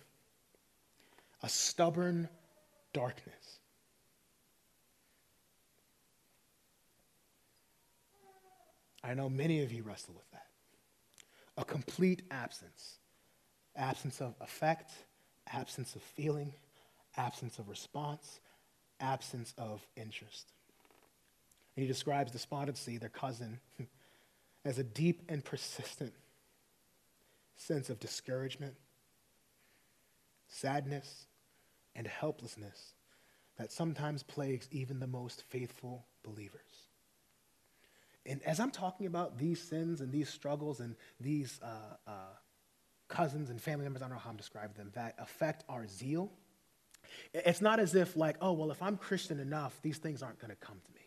a 1.42 1.48
stubborn 1.48 2.28
darkness. 2.92 3.58
I 9.04 9.14
know 9.14 9.28
many 9.28 9.62
of 9.62 9.72
you 9.72 9.82
wrestle 9.82 10.14
with 10.14 10.30
that. 10.30 10.46
A 11.56 11.64
complete 11.64 12.22
absence 12.30 12.98
absence 13.74 14.20
of 14.20 14.34
effect, 14.42 14.92
absence 15.50 15.94
of 15.96 16.02
feeling, 16.02 16.52
absence 17.16 17.58
of 17.58 17.70
response, 17.70 18.40
absence 19.00 19.54
of 19.56 19.80
interest. 19.96 20.52
And 21.74 21.82
he 21.82 21.88
describes 21.88 22.32
despondency, 22.32 22.98
their 22.98 23.08
cousin, 23.08 23.60
as 24.64 24.78
a 24.78 24.84
deep 24.84 25.22
and 25.28 25.42
persistent 25.42 26.12
sense 27.56 27.88
of 27.88 27.98
discouragement, 27.98 28.74
sadness, 30.48 31.26
and 31.94 32.06
helplessness 32.06 32.94
that 33.58 33.70
sometimes 33.70 34.22
plagues 34.22 34.68
even 34.70 35.00
the 35.00 35.06
most 35.06 35.42
faithful 35.42 36.06
believers. 36.22 36.60
And 38.24 38.42
as 38.44 38.60
I'm 38.60 38.70
talking 38.70 39.06
about 39.06 39.38
these 39.38 39.60
sins 39.60 40.00
and 40.00 40.12
these 40.12 40.28
struggles 40.28 40.80
and 40.80 40.94
these 41.20 41.60
uh, 41.62 41.96
uh, 42.06 42.12
cousins 43.08 43.50
and 43.50 43.60
family 43.60 43.84
members, 43.84 44.02
I 44.02 44.06
don't 44.06 44.14
know 44.14 44.20
how 44.20 44.30
I'm 44.30 44.36
describing 44.36 44.76
them, 44.76 44.90
that 44.94 45.16
affect 45.18 45.64
our 45.68 45.86
zeal 45.86 46.30
it's 47.32 47.60
not 47.60 47.80
as 47.80 47.94
if, 47.94 48.16
like, 48.16 48.36
oh, 48.40 48.52
well, 48.52 48.70
if 48.70 48.82
I'm 48.82 48.96
Christian 48.96 49.40
enough, 49.40 49.80
these 49.82 49.98
things 49.98 50.22
aren't 50.22 50.38
going 50.38 50.50
to 50.50 50.56
come 50.56 50.80
to 50.84 50.92
me. 50.92 51.00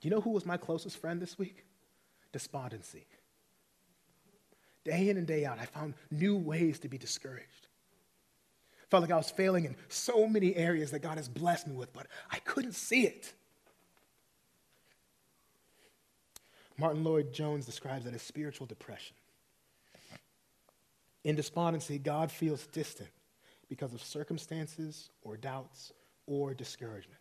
Do 0.00 0.08
you 0.08 0.14
know 0.14 0.20
who 0.20 0.30
was 0.30 0.46
my 0.46 0.56
closest 0.56 0.96
friend 0.98 1.20
this 1.20 1.38
week? 1.38 1.64
Despondency. 2.32 3.06
Day 4.84 5.08
in 5.08 5.16
and 5.16 5.26
day 5.26 5.44
out, 5.44 5.58
I 5.58 5.66
found 5.66 5.94
new 6.10 6.36
ways 6.36 6.78
to 6.80 6.88
be 6.88 6.98
discouraged. 6.98 7.67
Felt 8.90 9.02
like 9.02 9.10
I 9.10 9.16
was 9.16 9.30
failing 9.30 9.66
in 9.66 9.76
so 9.88 10.26
many 10.26 10.56
areas 10.56 10.92
that 10.92 11.00
God 11.00 11.18
has 11.18 11.28
blessed 11.28 11.66
me 11.66 11.74
with, 11.74 11.92
but 11.92 12.06
I 12.30 12.38
couldn't 12.38 12.72
see 12.74 13.02
it. 13.02 13.32
Martyn 16.78 17.04
Lloyd-Jones 17.04 17.66
describes 17.66 18.06
it 18.06 18.14
as 18.14 18.22
spiritual 18.22 18.66
depression. 18.66 19.16
In 21.24 21.36
despondency, 21.36 21.98
God 21.98 22.30
feels 22.30 22.66
distant 22.68 23.10
because 23.68 23.92
of 23.92 24.02
circumstances 24.02 25.10
or 25.22 25.36
doubts 25.36 25.92
or 26.26 26.54
discouragements. 26.54 27.16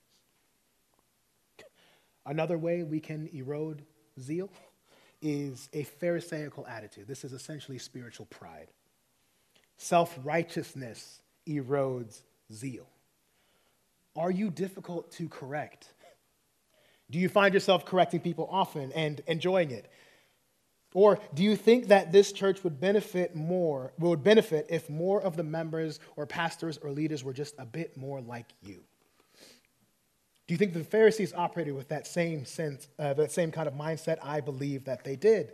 Another 2.25 2.57
way 2.57 2.83
we 2.83 2.99
can 2.99 3.29
erode 3.33 3.83
zeal 4.19 4.49
is 5.21 5.69
a 5.73 5.83
Pharisaical 5.83 6.65
attitude. 6.67 7.07
This 7.07 7.23
is 7.23 7.33
essentially 7.33 7.79
spiritual 7.79 8.27
pride. 8.27 8.67
Self 9.77 10.17
righteousness 10.23 11.21
erodes 11.47 12.21
zeal. 12.51 12.87
Are 14.15 14.31
you 14.31 14.49
difficult 14.49 15.11
to 15.13 15.29
correct? 15.29 15.93
Do 17.09 17.19
you 17.19 17.29
find 17.29 17.53
yourself 17.53 17.85
correcting 17.85 18.19
people 18.19 18.47
often 18.51 18.91
and 18.93 19.21
enjoying 19.27 19.71
it? 19.71 19.89
Or 20.93 21.19
do 21.33 21.43
you 21.43 21.55
think 21.55 21.87
that 21.87 22.11
this 22.11 22.31
church 22.31 22.63
would 22.63 22.79
benefit 22.79 23.35
more, 23.35 23.93
would 23.99 24.23
benefit 24.23 24.67
if 24.69 24.89
more 24.89 25.21
of 25.21 25.37
the 25.37 25.43
members 25.43 25.99
or 26.15 26.25
pastors 26.25 26.77
or 26.77 26.91
leaders 26.91 27.23
were 27.23 27.33
just 27.33 27.55
a 27.59 27.65
bit 27.65 27.95
more 27.97 28.21
like 28.21 28.47
you? 28.61 28.83
Do 30.47 30.53
you 30.53 30.57
think 30.57 30.73
the 30.73 30.83
Pharisees 30.83 31.33
operated 31.33 31.75
with 31.75 31.89
that 31.89 32.07
same 32.07 32.45
sense, 32.45 32.87
uh, 32.97 33.13
that 33.15 33.31
same 33.31 33.51
kind 33.51 33.67
of 33.67 33.73
mindset? 33.73 34.17
I 34.23 34.39
believe 34.39 34.85
that 34.85 35.03
they 35.03 35.17
did. 35.17 35.51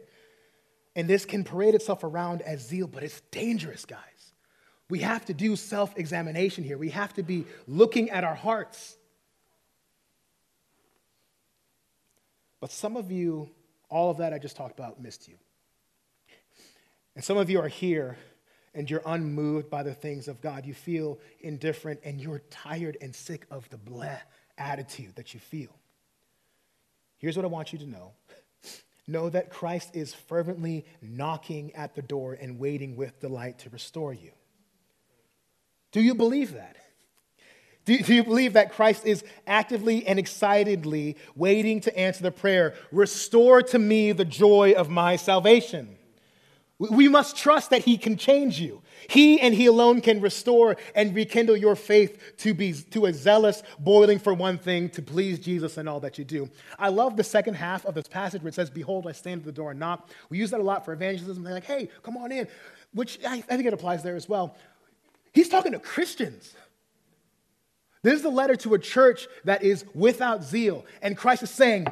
And 0.96 1.10
this 1.10 1.26
can 1.26 1.44
parade 1.44 1.74
itself 1.74 2.04
around 2.04 2.44
as 2.44 2.62
zeal, 2.62 2.88
but 2.88 3.02
it's 3.02 3.20
dangerous, 3.32 3.86
guys. 3.86 4.00
We 4.94 5.00
have 5.00 5.26
to 5.26 5.34
do 5.34 5.56
self 5.56 5.98
examination 5.98 6.64
here. 6.64 6.78
We 6.78 6.92
have 6.92 7.16
to 7.16 7.24
be 7.24 7.46
looking 7.68 8.12
at 8.12 8.24
our 8.24 8.36
hearts. 8.36 8.96
But 12.62 12.72
some 12.72 12.96
of 12.96 13.12
you 13.12 13.50
all 13.90 14.12
of 14.12 14.18
that 14.18 14.34
I 14.34 14.38
just 14.38 14.56
talked 14.56 14.78
about 14.78 15.02
missed 15.02 15.28
you. 15.28 15.34
And 17.16 17.24
some 17.24 17.38
of 17.38 17.50
you 17.50 17.60
are 17.60 17.68
here 17.68 18.20
and 18.76 18.88
you're 18.88 19.02
unmoved 19.04 19.68
by 19.68 19.82
the 19.82 19.96
things 19.96 20.28
of 20.28 20.42
God. 20.42 20.64
You 20.64 20.76
feel 20.76 21.18
indifferent 21.40 22.00
and 22.04 22.22
you're 22.22 22.44
tired 22.52 22.96
and 23.02 23.16
sick 23.16 23.48
of 23.50 23.68
the 23.72 23.78
bleh 23.78 24.20
attitude 24.60 25.16
that 25.16 25.34
you 25.34 25.40
feel. 25.40 25.76
Here's 27.18 27.36
what 27.36 27.46
I 27.46 27.50
want 27.50 27.74
you 27.74 27.80
to 27.80 27.88
know 27.88 28.12
know 29.08 29.28
that 29.32 29.50
Christ 29.50 29.96
is 29.96 30.14
fervently 30.14 30.86
knocking 31.02 31.74
at 31.74 31.96
the 31.96 32.04
door 32.04 32.38
and 32.40 32.60
waiting 32.60 32.96
with 32.96 33.20
delight 33.20 33.58
to 33.58 33.72
restore 33.72 34.14
you. 34.14 34.34
Do 35.94 36.02
you 36.02 36.14
believe 36.16 36.54
that? 36.54 36.76
Do, 37.86 37.98
do, 37.98 38.14
you 38.14 38.24
believe 38.24 38.54
that 38.54 38.72
Christ 38.72 39.06
is 39.06 39.24
actively 39.46 40.06
and 40.08 40.18
excitedly 40.18 41.18
waiting 41.36 41.82
to 41.82 41.98
answer 41.98 42.24
the 42.24 42.32
prayer, 42.32 42.76
Restore 42.92 43.62
to 43.64 43.80
me 43.80 44.12
the 44.12 44.26
joy 44.26 44.74
of 44.74 44.90
my 44.90 45.16
salvation? 45.16 45.98
We 46.80 47.08
must 47.08 47.38
trust 47.38 47.70
that 47.70 47.84
He 47.84 47.98
can 47.98 48.18
change 48.18 48.60
you. 48.60 48.82
He 49.10 49.40
and 49.40 49.54
He 49.54 49.68
alone 49.68 50.02
can 50.02 50.22
restore 50.22 50.76
and 50.96 51.14
rekindle 51.14 51.56
your 51.56 51.76
faith 51.76 52.38
to 52.38 52.54
be 52.54 52.74
to 52.74 53.06
a 53.06 53.14
zealous 53.14 53.64
boiling 53.80 54.18
for 54.18 54.34
one 54.34 54.58
thing, 54.58 54.90
to 54.92 55.02
please 55.02 55.40
Jesus 55.40 55.78
in 55.78 55.88
all 55.88 56.00
that 56.00 56.18
you 56.18 56.26
do. 56.26 56.50
I 56.80 56.90
love 56.90 57.16
the 57.16 57.24
second 57.24 57.56
half 57.56 57.86
of 57.86 57.96
this 57.96 58.08
passage 58.08 58.42
where 58.42 58.50
it 58.50 58.56
says, 58.56 58.70
Behold, 58.70 59.08
I 59.08 59.12
stand 59.12 59.42
at 59.42 59.46
the 59.46 59.52
door 59.52 59.72
and 59.72 59.80
knock. 59.80 60.10
We 60.30 60.40
use 60.40 60.52
that 60.52 60.60
a 60.60 60.64
lot 60.64 60.84
for 60.84 60.94
evangelism. 60.94 61.44
They're 61.44 61.54
like, 61.54 61.66
hey, 61.66 61.90
come 62.02 62.18
on 62.18 62.32
in, 62.32 62.48
which 62.94 63.20
I, 63.26 63.36
I 63.36 63.42
think 63.42 63.66
it 63.66 63.74
applies 63.74 64.04
there 64.04 64.16
as 64.16 64.28
well. 64.28 64.56
He's 65.34 65.50
talking 65.50 65.72
to 65.72 65.80
Christians. 65.80 66.54
This 68.04 68.20
is 68.20 68.26
a 68.26 68.30
letter 68.30 68.56
to 68.58 68.74
a 68.74 68.80
church 68.80 69.28
that 69.46 69.64
is 69.64 69.86
without 69.94 70.44
zeal. 70.44 70.86
And 71.02 71.18
Christ 71.18 71.44
is 71.44 71.50
saying, 71.50 71.88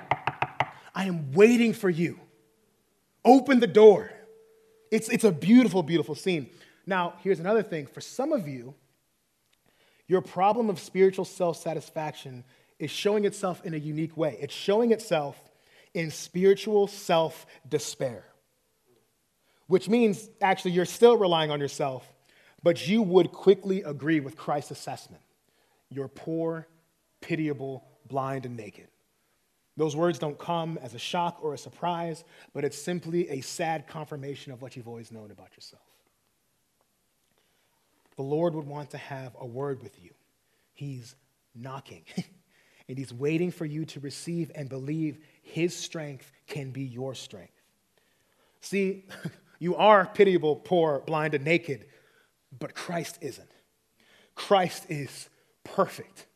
I 0.93 1.06
am 1.06 1.32
waiting 1.32 1.73
for 1.73 1.89
you. 1.89 2.19
Open 3.23 3.60
the 3.60 3.67
door. 3.67 4.12
It's, 4.91 5.08
it's 5.10 5.23
a 5.23 5.32
beautiful, 5.32 5.84
beautiful 5.84 6.15
scene. 6.15 6.49
Now, 6.86 7.13
here's 7.21 7.39
another 7.39 7.63
thing. 7.63 7.88
For 7.88 8.01
some 8.01 8.34
of 8.34 8.47
you, 8.47 8.75
your 10.08 10.21
problem 10.21 10.69
of 10.69 10.80
spiritual 10.80 11.25
self 11.25 11.58
satisfaction 11.58 12.43
is 12.80 12.91
showing 12.91 13.23
itself 13.23 13.62
in 13.63 13.73
a 13.73 13.77
unique 13.77 14.17
way. 14.17 14.38
It's 14.41 14.54
showing 14.54 14.91
itself 14.91 15.41
in 15.93 16.12
spiritual 16.12 16.88
self 16.88 17.45
despair, 17.69 18.25
which 19.67 19.88
means 19.88 20.30
actually 20.41 20.71
you're 20.71 20.86
still 20.86 21.15
relying 21.15 21.51
on 21.51 21.62
yourself, 21.62 22.06
but 22.63 22.88
you 22.88 23.02
would 23.02 23.32
quickly 23.32 23.82
agree 23.82 24.19
with 24.19 24.38
Christ's 24.38 24.71
assessment. 24.71 25.24
You're 25.89 26.08
poor, 26.08 26.67
pitiable, 27.19 27.84
blind, 28.08 28.45
and 28.45 28.56
naked. 28.56 28.88
Those 29.78 29.95
words 29.95 30.19
don't 30.19 30.38
come 30.38 30.78
as 30.82 30.93
a 30.93 31.00
shock 31.00 31.39
or 31.41 31.54
a 31.54 31.58
surprise, 31.58 32.24
but 32.54 32.63
it's 32.63 32.78
simply 32.78 33.30
a 33.30 33.41
sad 33.41 33.88
confirmation 33.88 34.52
of 34.52 34.62
what 34.62 34.76
you've 34.76 34.88
always 34.88 35.12
known 35.12 35.32
about 35.32 35.56
yourself. 35.56 35.82
The 38.17 38.24
Lord 38.24 38.54
would 38.54 38.67
want 38.67 38.91
to 38.91 38.97
have 38.97 39.36
a 39.39 39.45
word 39.45 39.82
with 39.82 40.02
you. 40.04 40.12
He's 40.74 41.15
knocking, 41.56 42.04
and 42.88 42.97
He's 42.97 43.13
waiting 43.13 43.52
for 43.52 43.65
you 43.65 43.86
to 43.86 44.00
receive 44.02 44.52
and 44.54 44.67
believe 44.67 45.17
His 45.41 45.76
strength 45.76 46.32
can 46.47 46.71
be 46.71 46.84
your 46.84 47.15
strength. 47.15 47.54
See, 48.60 49.06
you 49.60 49.76
are 49.76 50.06
pitiable, 50.06 50.58
poor, 50.58 51.00
blind, 51.00 51.34
and 51.34 51.45
naked, 51.45 51.86
but 52.57 52.75
Christ 52.75 53.17
isn't. 53.21 53.49
Christ 54.35 54.85
is 54.89 55.29
perfect. 55.63 56.27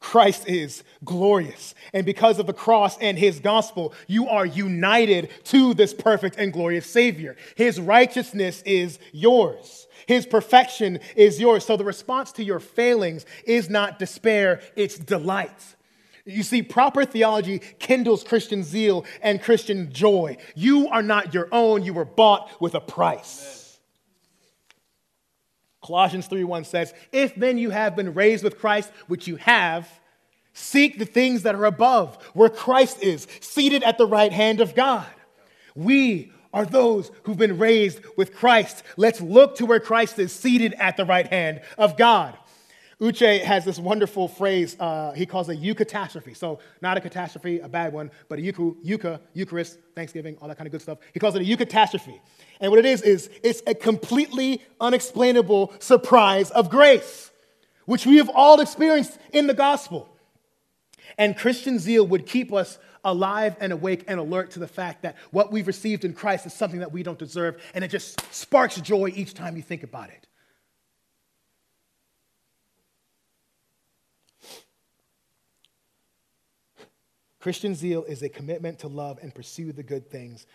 Christ 0.00 0.48
is 0.48 0.82
glorious. 1.04 1.74
And 1.92 2.06
because 2.06 2.38
of 2.38 2.46
the 2.46 2.54
cross 2.54 2.96
and 2.98 3.18
his 3.18 3.38
gospel, 3.38 3.92
you 4.06 4.28
are 4.28 4.46
united 4.46 5.28
to 5.44 5.74
this 5.74 5.92
perfect 5.92 6.36
and 6.38 6.52
glorious 6.52 6.86
Savior. 6.86 7.36
His 7.54 7.78
righteousness 7.78 8.62
is 8.64 8.98
yours, 9.12 9.86
his 10.06 10.26
perfection 10.26 11.00
is 11.14 11.38
yours. 11.38 11.64
So 11.64 11.76
the 11.76 11.84
response 11.84 12.32
to 12.32 12.44
your 12.44 12.60
failings 12.60 13.26
is 13.44 13.68
not 13.68 13.98
despair, 13.98 14.62
it's 14.74 14.98
delight. 14.98 15.76
You 16.24 16.42
see, 16.42 16.62
proper 16.62 17.04
theology 17.04 17.60
kindles 17.78 18.24
Christian 18.24 18.62
zeal 18.62 19.04
and 19.22 19.42
Christian 19.42 19.92
joy. 19.92 20.36
You 20.54 20.88
are 20.88 21.02
not 21.02 21.34
your 21.34 21.48
own, 21.52 21.82
you 21.82 21.92
were 21.92 22.04
bought 22.04 22.60
with 22.60 22.74
a 22.74 22.80
price. 22.80 23.42
Amen. 23.42 23.59
Colossians 25.90 26.28
3:1 26.28 26.64
says, 26.64 26.94
"If 27.10 27.34
then 27.34 27.58
you 27.58 27.70
have 27.70 27.96
been 27.96 28.14
raised 28.14 28.44
with 28.44 28.60
Christ, 28.60 28.92
which 29.08 29.26
you 29.26 29.34
have, 29.36 29.88
seek 30.52 31.00
the 31.00 31.04
things 31.04 31.42
that 31.42 31.56
are 31.56 31.64
above, 31.64 32.16
where 32.32 32.48
Christ 32.48 33.02
is, 33.02 33.26
seated 33.40 33.82
at 33.82 33.98
the 33.98 34.06
right 34.06 34.32
hand 34.32 34.60
of 34.60 34.76
God." 34.76 35.08
We 35.74 36.30
are 36.54 36.64
those 36.64 37.10
who've 37.24 37.36
been 37.36 37.58
raised 37.58 38.02
with 38.16 38.36
Christ. 38.36 38.84
Let's 38.96 39.20
look 39.20 39.56
to 39.56 39.66
where 39.66 39.80
Christ 39.80 40.20
is 40.20 40.32
seated 40.32 40.74
at 40.74 40.96
the 40.96 41.04
right 41.04 41.26
hand 41.26 41.60
of 41.76 41.96
God. 41.96 42.36
Uche 43.00 43.42
has 43.42 43.64
this 43.64 43.78
wonderful 43.78 44.28
phrase 44.28 44.76
uh, 44.78 45.12
he 45.12 45.24
calls 45.24 45.48
a 45.48 45.56
eucatastrophe. 45.56 46.36
So, 46.36 46.58
not 46.82 46.98
a 46.98 47.00
catastrophe, 47.00 47.58
a 47.60 47.68
bad 47.68 47.94
one, 47.94 48.10
but 48.28 48.38
a 48.38 48.42
eucha, 48.42 48.76
eucha, 48.84 49.20
Eucharist, 49.32 49.78
Thanksgiving, 49.94 50.36
all 50.40 50.48
that 50.48 50.58
kind 50.58 50.66
of 50.66 50.72
good 50.72 50.82
stuff. 50.82 50.98
He 51.14 51.18
calls 51.18 51.34
it 51.34 51.42
a 51.42 51.44
eucatastrophe. 51.44 52.20
And 52.60 52.70
what 52.70 52.78
it 52.78 52.84
is, 52.84 53.00
is 53.00 53.30
it's 53.42 53.62
a 53.66 53.74
completely 53.74 54.62
unexplainable 54.80 55.72
surprise 55.78 56.50
of 56.50 56.68
grace, 56.68 57.30
which 57.86 58.04
we 58.04 58.18
have 58.18 58.28
all 58.28 58.60
experienced 58.60 59.18
in 59.32 59.46
the 59.46 59.54
gospel. 59.54 60.06
And 61.16 61.36
Christian 61.36 61.78
zeal 61.78 62.06
would 62.06 62.26
keep 62.26 62.52
us 62.52 62.78
alive 63.02 63.56
and 63.60 63.72
awake 63.72 64.04
and 64.08 64.20
alert 64.20 64.50
to 64.50 64.58
the 64.58 64.68
fact 64.68 65.02
that 65.02 65.16
what 65.30 65.50
we've 65.50 65.66
received 65.66 66.04
in 66.04 66.12
Christ 66.12 66.44
is 66.44 66.52
something 66.52 66.80
that 66.80 66.92
we 66.92 67.02
don't 67.02 67.18
deserve, 67.18 67.62
and 67.72 67.82
it 67.82 67.88
just 67.88 68.20
sparks 68.32 68.78
joy 68.78 69.10
each 69.14 69.32
time 69.32 69.56
you 69.56 69.62
think 69.62 69.84
about 69.84 70.10
it. 70.10 70.26
Christian 77.40 77.74
zeal 77.74 78.04
is 78.04 78.22
a 78.22 78.28
commitment 78.28 78.78
to 78.80 78.88
love 78.88 79.18
and 79.22 79.34
pursue 79.34 79.72
the 79.72 79.82
good 79.82 80.10
things, 80.10 80.46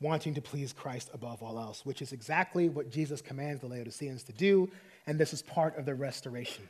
wanting 0.00 0.34
to 0.34 0.42
please 0.42 0.72
Christ 0.72 1.10
above 1.14 1.42
all 1.42 1.58
else, 1.58 1.86
which 1.86 2.02
is 2.02 2.12
exactly 2.12 2.68
what 2.68 2.90
Jesus 2.90 3.22
commands 3.22 3.60
the 3.60 3.68
Laodiceans 3.68 4.24
to 4.24 4.32
do, 4.32 4.68
and 5.06 5.18
this 5.18 5.32
is 5.32 5.42
part 5.42 5.78
of 5.78 5.86
their 5.86 5.94
restoration. 5.94 6.68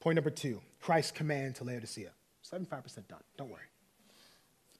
Point 0.00 0.16
number 0.16 0.30
two 0.30 0.60
Christ's 0.80 1.12
command 1.12 1.54
to 1.56 1.64
Laodicea 1.64 2.10
75% 2.50 3.08
done, 3.08 3.20
don't 3.38 3.50
worry. 3.50 3.62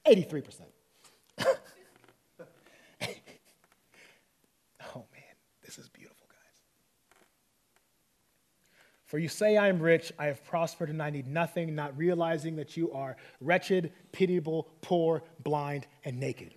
83%. 0.07 0.63
oh 4.95 5.05
man, 5.13 5.35
this 5.65 5.79
is 5.79 5.89
beautiful. 5.89 6.02
For 9.13 9.19
you 9.19 9.29
say, 9.29 9.59
I 9.59 9.69
am 9.69 9.79
rich, 9.79 10.11
I 10.19 10.25
have 10.25 10.43
prospered, 10.43 10.89
and 10.89 11.03
I 11.03 11.11
need 11.11 11.27
nothing, 11.27 11.75
not 11.75 11.99
realizing 11.99 12.57
that 12.57 12.79
you 12.79 12.93
are 12.93 13.19
wretched, 13.43 13.93
pitiable, 14.11 14.71
poor, 14.81 15.23
blind, 15.39 15.87
and 16.03 16.19
naked. 16.19 16.55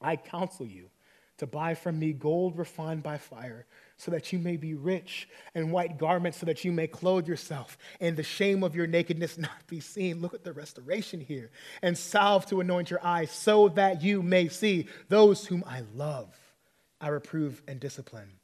I 0.00 0.14
counsel 0.14 0.66
you 0.66 0.88
to 1.38 1.48
buy 1.48 1.74
from 1.74 1.98
me 1.98 2.12
gold 2.12 2.56
refined 2.56 3.02
by 3.02 3.18
fire, 3.18 3.66
so 3.96 4.12
that 4.12 4.32
you 4.32 4.38
may 4.38 4.56
be 4.56 4.74
rich, 4.74 5.28
and 5.52 5.72
white 5.72 5.98
garments, 5.98 6.38
so 6.38 6.46
that 6.46 6.64
you 6.64 6.70
may 6.70 6.86
clothe 6.86 7.26
yourself, 7.26 7.76
and 8.00 8.16
the 8.16 8.22
shame 8.22 8.62
of 8.62 8.76
your 8.76 8.86
nakedness 8.86 9.36
not 9.36 9.66
be 9.66 9.80
seen. 9.80 10.20
Look 10.20 10.32
at 10.32 10.44
the 10.44 10.52
restoration 10.52 11.20
here. 11.20 11.50
And 11.82 11.98
salve 11.98 12.46
to 12.50 12.60
anoint 12.60 12.88
your 12.88 13.04
eyes, 13.04 13.32
so 13.32 13.70
that 13.70 14.00
you 14.00 14.22
may 14.22 14.46
see 14.46 14.86
those 15.08 15.44
whom 15.44 15.64
I 15.66 15.82
love. 15.92 16.28
I 17.00 17.08
reprove 17.08 17.64
and 17.66 17.80
discipline. 17.80 18.34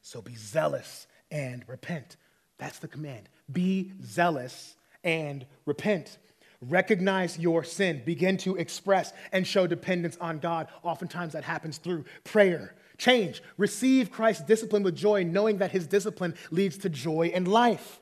So 0.00 0.20
be 0.20 0.34
zealous 0.34 1.06
and 1.30 1.62
repent. 1.68 2.16
That's 2.62 2.78
the 2.78 2.86
command. 2.86 3.28
Be 3.50 3.90
zealous 4.04 4.76
and 5.02 5.44
repent. 5.66 6.18
Recognize 6.60 7.36
your 7.36 7.64
sin. 7.64 8.02
Begin 8.06 8.36
to 8.36 8.54
express 8.54 9.12
and 9.32 9.44
show 9.44 9.66
dependence 9.66 10.16
on 10.20 10.38
God. 10.38 10.68
Oftentimes 10.84 11.32
that 11.32 11.42
happens 11.42 11.78
through 11.78 12.04
prayer. 12.22 12.76
Change. 12.98 13.42
Receive 13.56 14.12
Christ's 14.12 14.44
discipline 14.44 14.84
with 14.84 14.94
joy, 14.94 15.24
knowing 15.24 15.58
that 15.58 15.72
his 15.72 15.88
discipline 15.88 16.36
leads 16.52 16.78
to 16.78 16.88
joy 16.88 17.32
and 17.34 17.48
life. 17.48 17.98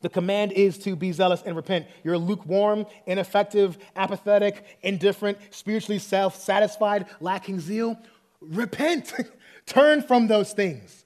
The 0.00 0.08
command 0.08 0.52
is 0.52 0.78
to 0.78 0.96
be 0.96 1.12
zealous 1.12 1.42
and 1.44 1.54
repent. 1.54 1.86
You're 2.04 2.16
lukewarm, 2.16 2.86
ineffective, 3.04 3.76
apathetic, 3.94 4.64
indifferent, 4.80 5.36
spiritually 5.50 5.98
self 5.98 6.34
satisfied, 6.34 7.04
lacking 7.20 7.60
zeal. 7.60 7.98
Repent. 8.40 9.12
Turn 9.66 10.00
from 10.00 10.28
those 10.28 10.54
things. 10.54 11.04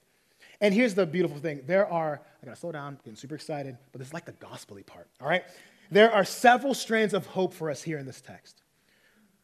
And 0.63 0.73
here's 0.73 0.95
the 0.95 1.05
beautiful 1.05 1.37
thing 1.37 1.61
there 1.67 1.85
are, 1.91 2.21
I 2.41 2.45
gotta 2.45 2.57
slow 2.57 2.71
down, 2.71 2.97
getting 3.03 3.17
super 3.17 3.35
excited, 3.35 3.77
but 3.91 3.99
this 3.99 4.07
is 4.07 4.13
like 4.13 4.25
the 4.25 4.31
gospely 4.31 4.81
part, 4.81 5.09
all 5.21 5.27
right? 5.27 5.43
There 5.91 6.09
are 6.09 6.23
several 6.23 6.73
strands 6.73 7.13
of 7.13 7.25
hope 7.27 7.53
for 7.53 7.69
us 7.69 7.83
here 7.83 7.97
in 7.97 8.05
this 8.05 8.21
text. 8.21 8.63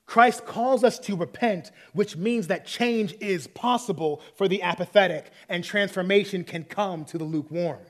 Christ 0.06 0.46
calls 0.46 0.84
us 0.84 0.98
to 1.00 1.18
repent, 1.18 1.72
which 1.92 2.16
means 2.16 2.48
that 2.48 2.66
change 2.66 3.16
is 3.20 3.48
possible 3.48 4.22
for 4.36 4.48
the 4.48 4.64
apathetic 4.64 5.32
and 5.50 5.62
transformation 5.62 6.46
can 6.46 6.64
come 6.64 7.04
to 7.06 7.18
the 7.18 7.26
lukewarm. 7.26 7.82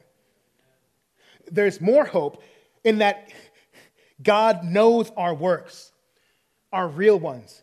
There's 1.49 1.79
more 1.79 2.05
hope 2.05 2.41
in 2.83 2.97
that 2.97 3.31
God 4.23 4.63
knows 4.63 5.11
our 5.15 5.35
works, 5.35 5.91
our 6.73 6.87
real 6.87 7.19
ones. 7.19 7.61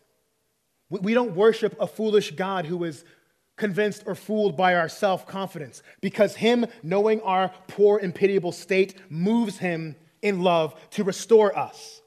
We 0.89 1.13
don't 1.13 1.35
worship 1.35 1.75
a 1.77 1.87
foolish 1.87 2.31
God 2.31 2.65
who 2.65 2.85
is 2.85 3.03
convinced 3.57 4.03
or 4.05 4.15
fooled 4.15 4.55
by 4.55 4.75
our 4.75 4.87
self 4.87 5.27
confidence 5.27 5.83
because 5.99 6.35
Him 6.35 6.65
knowing 6.81 7.21
our 7.21 7.51
poor 7.67 7.97
and 7.97 8.15
pitiable 8.15 8.51
state 8.51 8.95
moves 9.09 9.57
Him 9.57 9.95
in 10.21 10.41
love 10.41 10.73
to 10.91 11.03
restore 11.03 11.57
us. 11.57 12.01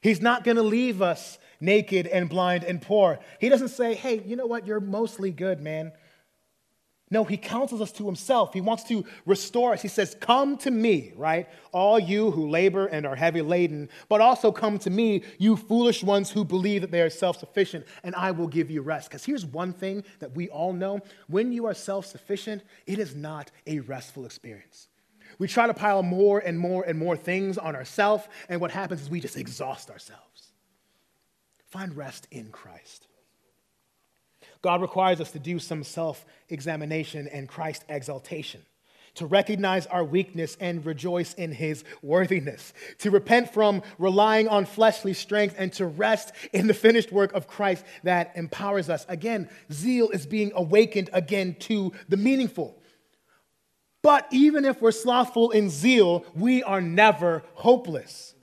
He's 0.00 0.20
not 0.20 0.44
going 0.44 0.56
to 0.56 0.62
leave 0.62 1.00
us 1.00 1.38
naked 1.60 2.06
and 2.06 2.28
blind 2.28 2.64
and 2.64 2.82
poor. 2.82 3.18
He 3.40 3.48
doesn't 3.48 3.68
say, 3.68 3.94
hey, 3.94 4.22
you 4.24 4.36
know 4.36 4.46
what? 4.46 4.66
You're 4.66 4.80
mostly 4.80 5.30
good, 5.30 5.60
man. 5.60 5.92
No, 7.08 7.22
he 7.22 7.36
counsels 7.36 7.80
us 7.80 7.92
to 7.92 8.06
himself. 8.06 8.52
He 8.52 8.60
wants 8.60 8.82
to 8.84 9.04
restore 9.26 9.72
us. 9.72 9.80
He 9.80 9.86
says, 9.86 10.16
Come 10.18 10.56
to 10.58 10.72
me, 10.72 11.12
right? 11.14 11.48
All 11.70 12.00
you 12.00 12.32
who 12.32 12.48
labor 12.48 12.86
and 12.86 13.06
are 13.06 13.14
heavy 13.14 13.42
laden, 13.42 13.90
but 14.08 14.20
also 14.20 14.50
come 14.50 14.78
to 14.80 14.90
me, 14.90 15.22
you 15.38 15.56
foolish 15.56 16.02
ones 16.02 16.30
who 16.30 16.44
believe 16.44 16.80
that 16.80 16.90
they 16.90 17.00
are 17.00 17.10
self 17.10 17.38
sufficient, 17.38 17.86
and 18.02 18.14
I 18.16 18.32
will 18.32 18.48
give 18.48 18.72
you 18.72 18.82
rest. 18.82 19.08
Because 19.08 19.24
here's 19.24 19.46
one 19.46 19.72
thing 19.72 20.02
that 20.18 20.34
we 20.34 20.48
all 20.48 20.72
know 20.72 21.00
when 21.28 21.52
you 21.52 21.66
are 21.66 21.74
self 21.74 22.06
sufficient, 22.06 22.62
it 22.86 22.98
is 22.98 23.14
not 23.14 23.52
a 23.68 23.78
restful 23.80 24.26
experience. 24.26 24.88
We 25.38 25.46
try 25.46 25.68
to 25.68 25.74
pile 25.74 26.02
more 26.02 26.40
and 26.40 26.58
more 26.58 26.82
and 26.82 26.98
more 26.98 27.16
things 27.16 27.56
on 27.56 27.76
ourselves, 27.76 28.26
and 28.48 28.60
what 28.60 28.72
happens 28.72 29.02
is 29.02 29.10
we 29.10 29.20
just 29.20 29.36
exhaust 29.36 29.90
ourselves. 29.90 30.50
Find 31.68 31.96
rest 31.96 32.26
in 32.32 32.50
Christ. 32.50 33.06
God 34.66 34.82
requires 34.82 35.20
us 35.20 35.30
to 35.30 35.38
do 35.38 35.60
some 35.60 35.84
self 35.84 36.26
examination 36.48 37.28
and 37.28 37.46
Christ 37.48 37.84
exaltation, 37.88 38.62
to 39.14 39.24
recognize 39.24 39.86
our 39.86 40.02
weakness 40.02 40.56
and 40.58 40.84
rejoice 40.84 41.34
in 41.34 41.52
his 41.52 41.84
worthiness, 42.02 42.72
to 42.98 43.12
repent 43.12 43.54
from 43.54 43.80
relying 43.96 44.48
on 44.48 44.64
fleshly 44.64 45.12
strength 45.12 45.54
and 45.56 45.72
to 45.74 45.86
rest 45.86 46.32
in 46.52 46.66
the 46.66 46.74
finished 46.74 47.12
work 47.12 47.32
of 47.32 47.46
Christ 47.46 47.84
that 48.02 48.32
empowers 48.34 48.90
us. 48.90 49.06
Again, 49.08 49.48
zeal 49.70 50.10
is 50.10 50.26
being 50.26 50.50
awakened 50.56 51.10
again 51.12 51.54
to 51.60 51.92
the 52.08 52.16
meaningful. 52.16 52.82
But 54.02 54.26
even 54.32 54.64
if 54.64 54.82
we're 54.82 54.90
slothful 54.90 55.52
in 55.52 55.70
zeal, 55.70 56.24
we 56.34 56.64
are 56.64 56.80
never 56.80 57.44
hopeless. 57.54 58.34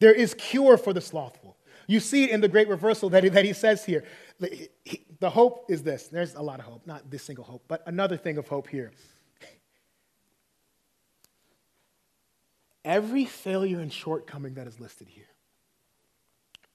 There 0.00 0.12
is 0.12 0.34
cure 0.34 0.76
for 0.76 0.92
the 0.92 1.00
slothful. 1.00 1.56
You 1.86 2.00
see 2.00 2.24
it 2.24 2.30
in 2.30 2.40
the 2.40 2.48
great 2.48 2.68
reversal 2.68 3.10
that 3.10 3.24
he, 3.24 3.30
that 3.30 3.44
he 3.44 3.52
says 3.52 3.84
here. 3.84 4.04
The, 4.40 4.68
he, 4.84 5.04
the 5.20 5.30
hope 5.30 5.66
is 5.70 5.82
this 5.82 6.08
there's 6.08 6.34
a 6.34 6.42
lot 6.42 6.58
of 6.58 6.66
hope, 6.66 6.86
not 6.86 7.10
this 7.10 7.22
single 7.22 7.44
hope, 7.44 7.64
but 7.68 7.82
another 7.86 8.16
thing 8.16 8.38
of 8.38 8.48
hope 8.48 8.68
here. 8.68 8.92
Every 12.84 13.24
failure 13.24 13.80
and 13.80 13.92
shortcoming 13.92 14.54
that 14.54 14.66
is 14.66 14.78
listed 14.78 15.08
here 15.08 15.24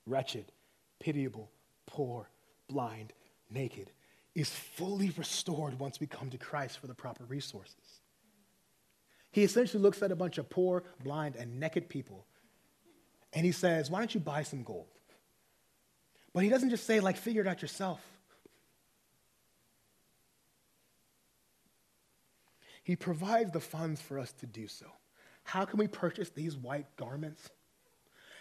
wretched, 0.08 0.52
pitiable, 1.00 1.52
poor, 1.86 2.30
blind, 2.68 3.14
naked 3.52 3.92
is 4.34 4.50
fully 4.50 5.12
restored 5.18 5.78
once 5.78 6.00
we 6.00 6.08
come 6.08 6.32
to 6.32 6.38
Christ 6.38 6.80
for 6.80 6.88
the 6.88 6.96
proper 6.96 7.26
resources. 7.26 8.02
He 9.32 9.44
essentially 9.44 9.84
looks 9.84 10.02
at 10.02 10.12
a 10.12 10.16
bunch 10.16 10.40
of 10.40 10.50
poor, 10.50 10.84
blind, 11.04 11.36
and 11.36 11.60
naked 11.60 11.90
people 11.90 12.26
and 13.34 13.46
he 13.46 13.52
says, 13.52 13.90
Why 13.90 14.00
don't 14.00 14.14
you 14.14 14.20
buy 14.20 14.44
some 14.44 14.64
gold? 14.64 14.88
But 16.34 16.44
he 16.44 16.50
doesn't 16.50 16.70
just 16.70 16.86
say, 16.86 17.00
like, 17.00 17.18
figure 17.18 17.42
it 17.42 17.48
out 17.48 17.62
yourself. 17.62 18.02
He 22.84 22.96
provides 22.96 23.52
the 23.52 23.60
funds 23.60 24.02
for 24.02 24.18
us 24.18 24.32
to 24.40 24.46
do 24.46 24.68
so. 24.68 24.86
How 25.44 25.66
can 25.66 25.80
we 25.80 25.88
purchase 25.88 26.30
these 26.30 26.56
white 26.56 26.88
garments? 26.96 27.50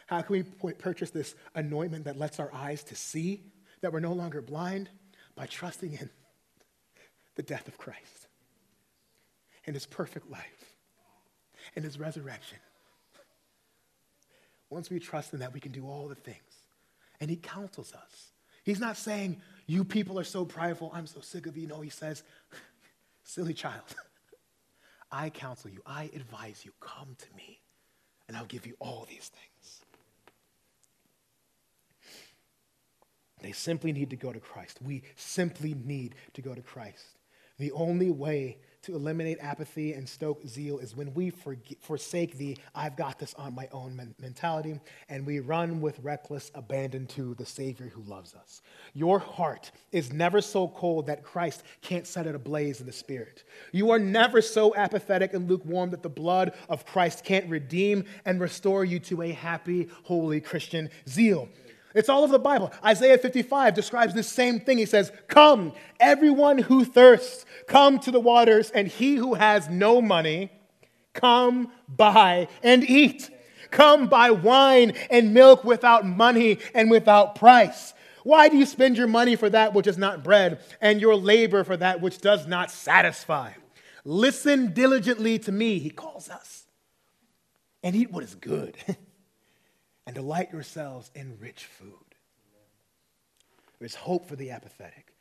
How 0.06 0.22
can 0.22 0.44
we 0.62 0.72
purchase 0.72 1.10
this 1.10 1.34
anointment 1.54 2.04
that 2.04 2.18
lets 2.18 2.40
our 2.40 2.52
eyes 2.52 2.82
to 2.84 2.94
see 2.94 3.42
that 3.82 3.92
we're 3.92 4.00
no 4.00 4.12
longer 4.12 4.40
blind? 4.40 4.88
By 5.34 5.46
trusting 5.46 5.92
in 5.92 6.10
the 7.36 7.42
death 7.42 7.68
of 7.68 7.78
Christ 7.78 8.26
and 9.66 9.76
his 9.76 9.86
perfect 9.86 10.28
life 10.28 10.74
and 11.76 11.84
his 11.84 11.98
resurrection. 11.98 12.58
Once 14.68 14.90
we 14.90 14.98
trust 14.98 15.32
in 15.32 15.38
that, 15.38 15.54
we 15.54 15.60
can 15.60 15.70
do 15.70 15.86
all 15.86 16.08
the 16.08 16.16
things 16.16 16.38
and 17.20 17.30
he 17.30 17.36
counsels 17.36 17.92
us. 17.92 18.32
He's 18.64 18.80
not 18.80 18.96
saying, 18.96 19.40
You 19.66 19.84
people 19.84 20.18
are 20.18 20.24
so 20.24 20.44
prideful, 20.44 20.90
I'm 20.94 21.06
so 21.06 21.20
sick 21.20 21.46
of 21.46 21.56
you. 21.56 21.66
No, 21.66 21.80
he 21.80 21.90
says, 21.90 22.22
Silly 23.24 23.54
child, 23.54 23.82
I 25.12 25.30
counsel 25.30 25.70
you, 25.70 25.80
I 25.86 26.10
advise 26.14 26.64
you, 26.64 26.72
come 26.80 27.16
to 27.18 27.26
me, 27.36 27.60
and 28.26 28.36
I'll 28.36 28.46
give 28.46 28.66
you 28.66 28.74
all 28.78 29.06
these 29.08 29.30
things. 29.30 29.84
They 33.40 33.52
simply 33.52 33.92
need 33.92 34.10
to 34.10 34.16
go 34.16 34.32
to 34.32 34.40
Christ. 34.40 34.78
We 34.82 35.02
simply 35.16 35.74
need 35.84 36.16
to 36.34 36.42
go 36.42 36.54
to 36.54 36.62
Christ. 36.62 37.18
The 37.58 37.72
only 37.72 38.10
way 38.10 38.58
to 38.82 38.94
eliminate 38.94 39.38
apathy 39.40 39.92
and 39.92 40.08
stoke 40.08 40.46
zeal 40.46 40.78
is 40.78 40.96
when 40.96 41.12
we 41.14 41.32
forsake 41.80 42.38
the 42.38 42.56
I've 42.74 42.96
got 42.96 43.18
this 43.18 43.34
on 43.34 43.54
my 43.54 43.68
own 43.72 43.96
men- 43.96 44.14
mentality 44.20 44.78
and 45.08 45.26
we 45.26 45.40
run 45.40 45.80
with 45.80 45.98
reckless 46.00 46.50
abandon 46.54 47.06
to 47.08 47.34
the 47.34 47.46
Savior 47.46 47.86
who 47.88 48.02
loves 48.02 48.34
us. 48.34 48.62
Your 48.94 49.18
heart 49.18 49.70
is 49.92 50.12
never 50.12 50.40
so 50.40 50.68
cold 50.68 51.06
that 51.06 51.22
Christ 51.22 51.62
can't 51.82 52.06
set 52.06 52.26
it 52.26 52.34
ablaze 52.34 52.80
in 52.80 52.86
the 52.86 52.92
Spirit. 52.92 53.44
You 53.72 53.90
are 53.90 53.98
never 53.98 54.40
so 54.40 54.74
apathetic 54.74 55.34
and 55.34 55.48
lukewarm 55.48 55.90
that 55.90 56.02
the 56.02 56.08
blood 56.08 56.54
of 56.68 56.86
Christ 56.86 57.24
can't 57.24 57.48
redeem 57.48 58.04
and 58.24 58.40
restore 58.40 58.84
you 58.84 58.98
to 59.00 59.22
a 59.22 59.32
happy, 59.32 59.88
holy 60.04 60.40
Christian 60.40 60.90
zeal. 61.08 61.48
It's 61.94 62.08
all 62.08 62.22
over 62.22 62.32
the 62.32 62.38
Bible. 62.38 62.72
Isaiah 62.84 63.18
55 63.18 63.74
describes 63.74 64.14
this 64.14 64.28
same 64.28 64.60
thing. 64.60 64.78
He 64.78 64.86
says, 64.86 65.10
Come, 65.26 65.72
everyone 65.98 66.58
who 66.58 66.84
thirsts, 66.84 67.46
come 67.66 67.98
to 68.00 68.10
the 68.10 68.20
waters, 68.20 68.70
and 68.70 68.88
he 68.88 69.16
who 69.16 69.34
has 69.34 69.68
no 69.68 70.02
money, 70.02 70.50
come 71.14 71.72
buy 71.88 72.48
and 72.62 72.88
eat. 72.88 73.30
Come 73.70 74.08
buy 74.08 74.30
wine 74.30 74.94
and 75.10 75.34
milk 75.34 75.64
without 75.64 76.06
money 76.06 76.58
and 76.74 76.90
without 76.90 77.34
price. 77.34 77.94
Why 78.22 78.48
do 78.48 78.56
you 78.56 78.66
spend 78.66 78.96
your 78.96 79.06
money 79.06 79.36
for 79.36 79.48
that 79.48 79.72
which 79.72 79.86
is 79.86 79.96
not 79.96 80.22
bread, 80.22 80.60
and 80.80 81.00
your 81.00 81.16
labor 81.16 81.64
for 81.64 81.76
that 81.76 82.00
which 82.00 82.18
does 82.18 82.46
not 82.46 82.70
satisfy? 82.70 83.52
Listen 84.04 84.72
diligently 84.72 85.38
to 85.40 85.52
me, 85.52 85.78
he 85.78 85.90
calls 85.90 86.28
us, 86.28 86.66
and 87.82 87.96
eat 87.96 88.10
what 88.10 88.24
is 88.24 88.34
good. 88.34 88.76
and 90.08 90.14
delight 90.14 90.50
yourselves 90.50 91.10
in 91.14 91.36
rich 91.38 91.64
food. 91.64 91.92
There's 93.78 93.94
hope 93.94 94.26
for 94.26 94.36
the 94.36 94.52
apathetic, 94.52 95.14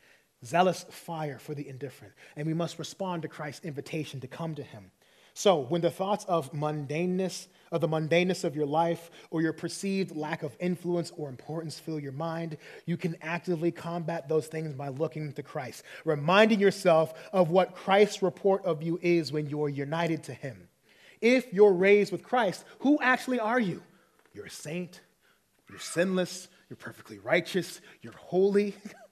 zealous 0.46 0.86
fire 0.90 1.40
for 1.40 1.54
the 1.54 1.68
indifferent, 1.68 2.14
and 2.38 2.48
we 2.48 2.54
must 2.54 2.80
respond 2.80 3.24
to 3.24 3.28
Christ's 3.28 3.66
invitation 3.66 4.22
to 4.22 4.30
come 4.30 4.56
to 4.56 4.64
him. 4.64 4.92
So, 5.34 5.58
when 5.60 5.82
the 5.82 5.92
thoughts 5.92 6.24
of 6.24 6.54
mundaneness, 6.54 7.48
of 7.70 7.82
the 7.82 7.90
mundaneness 7.90 8.46
of 8.46 8.56
your 8.56 8.66
life, 8.66 9.12
or 9.30 9.42
your 9.42 9.52
perceived 9.52 10.16
lack 10.16 10.42
of 10.42 10.56
influence 10.58 11.12
or 11.18 11.28
importance 11.28 11.78
fill 11.78 12.00
your 12.00 12.14
mind, 12.14 12.56
you 12.86 12.96
can 12.96 13.18
actively 13.22 13.72
combat 13.72 14.30
those 14.30 14.48
things 14.48 14.74
by 14.74 14.88
looking 14.88 15.34
to 15.34 15.44
Christ, 15.44 15.84
reminding 16.06 16.62
yourself 16.62 17.14
of 17.34 17.52
what 17.52 17.76
Christ's 17.76 18.24
report 18.24 18.64
of 18.64 18.82
you 18.82 19.00
is 19.02 19.34
when 19.34 19.48
you're 19.48 19.68
united 19.68 20.24
to 20.24 20.34
Him. 20.34 20.70
If 21.20 21.52
you're 21.52 21.74
raised 21.74 22.14
with 22.14 22.24
Christ, 22.24 22.64
who 22.80 22.98
actually 23.02 23.42
are 23.42 23.60
you? 23.60 23.84
You're 24.38 24.46
a 24.46 24.52
saint, 24.52 25.02
you're 25.68 25.80
sinless, 25.80 26.48
you're 26.70 26.78
perfectly 26.78 27.18
righteous, 27.18 27.82
you're 28.04 28.14
holy. 28.14 28.76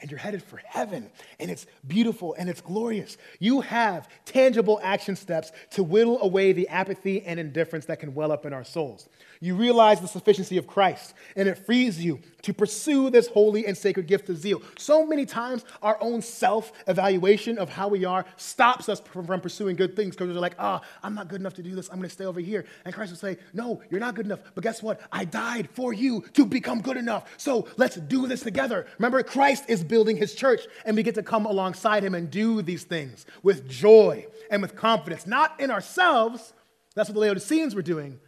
and 0.00 0.10
you're 0.10 0.18
headed 0.18 0.42
for 0.42 0.60
heaven, 0.64 1.10
and 1.40 1.50
it's 1.50 1.66
beautiful 1.86 2.34
and 2.38 2.48
it's 2.48 2.60
glorious. 2.60 3.16
You 3.38 3.60
have 3.62 4.08
tangible 4.24 4.78
action 4.82 5.16
steps 5.16 5.52
to 5.70 5.82
whittle 5.82 6.20
away 6.22 6.52
the 6.52 6.68
apathy 6.68 7.22
and 7.24 7.40
indifference 7.40 7.86
that 7.86 8.00
can 8.00 8.14
well 8.14 8.30
up 8.30 8.46
in 8.46 8.52
our 8.52 8.64
souls. 8.64 9.08
You 9.40 9.54
realize 9.54 10.00
the 10.00 10.08
sufficiency 10.08 10.56
of 10.56 10.66
Christ, 10.66 11.14
and 11.36 11.48
it 11.48 11.58
frees 11.58 12.02
you 12.04 12.20
to 12.42 12.52
pursue 12.52 13.10
this 13.10 13.28
holy 13.28 13.66
and 13.66 13.76
sacred 13.76 14.06
gift 14.06 14.28
of 14.28 14.38
zeal. 14.38 14.62
So 14.78 15.06
many 15.06 15.26
times, 15.26 15.64
our 15.82 15.96
own 16.00 16.22
self 16.22 16.72
evaluation 16.86 17.58
of 17.58 17.68
how 17.68 17.88
we 17.88 18.04
are 18.04 18.24
stops 18.36 18.88
us 18.88 19.00
from, 19.00 19.26
pursuing 19.40 19.76
good 19.76 19.94
things 19.94 20.16
because 20.16 20.34
we're 20.34 20.40
like, 20.40 20.56
ah, 20.58 20.80
oh, 20.82 20.86
I'm 21.02 21.14
not 21.14 21.28
good 21.28 21.40
enough 21.40 21.54
to 21.54 21.62
do 21.62 21.74
this. 21.74 21.88
I'm 21.88 21.96
going 21.98 22.08
to 22.08 22.14
stay 22.14 22.24
over 22.24 22.40
here. 22.40 22.64
And 22.84 22.92
Christ 22.92 23.12
will 23.12 23.18
say, 23.18 23.36
no, 23.52 23.80
you're 23.90 24.00
not 24.00 24.14
good 24.14 24.26
enough. 24.26 24.40
But 24.54 24.64
guess 24.64 24.82
what? 24.82 25.00
I 25.12 25.24
died 25.24 25.68
for 25.70 25.92
you 25.92 26.24
to 26.32 26.44
become 26.44 26.80
good 26.80 26.96
enough. 26.96 27.30
So 27.36 27.68
let's 27.76 27.96
do 27.96 28.26
this 28.26 28.42
together. 28.42 28.86
Remember, 28.98 29.22
Christ 29.22 29.64
is 29.68 29.84
building 29.88 30.16
his 30.16 30.34
church, 30.34 30.60
and 30.84 30.96
we 30.96 31.02
get 31.02 31.14
to 31.16 31.22
come 31.22 31.46
alongside 31.46 32.04
him 32.04 32.14
and 32.14 32.30
do 32.30 32.62
these 32.62 32.84
things 32.84 33.26
with 33.42 33.68
joy 33.68 34.26
and 34.50 34.62
with 34.62 34.76
confidence, 34.76 35.26
not 35.26 35.58
in 35.60 35.70
ourselves. 35.70 36.52
That's 36.94 37.08
what 37.08 37.14
the 37.14 37.20
Laodiceans 37.20 37.74
were 37.74 37.82
doing, 37.82 38.20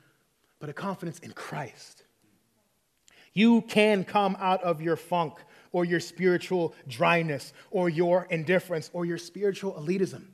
but 0.58 0.68
a 0.68 0.72
confidence 0.72 1.18
in 1.20 1.32
Christ. 1.32 2.04
You 3.32 3.62
can 3.62 4.04
come 4.04 4.36
out 4.40 4.62
of 4.62 4.80
your 4.80 4.96
funk 4.96 5.34
or 5.72 5.84
your 5.84 6.00
spiritual 6.00 6.74
dryness 6.88 7.52
or 7.70 7.88
your 7.88 8.26
indifference 8.30 8.90
or 8.92 9.04
your 9.04 9.18
spiritual 9.18 9.74
elitism. 9.74 10.24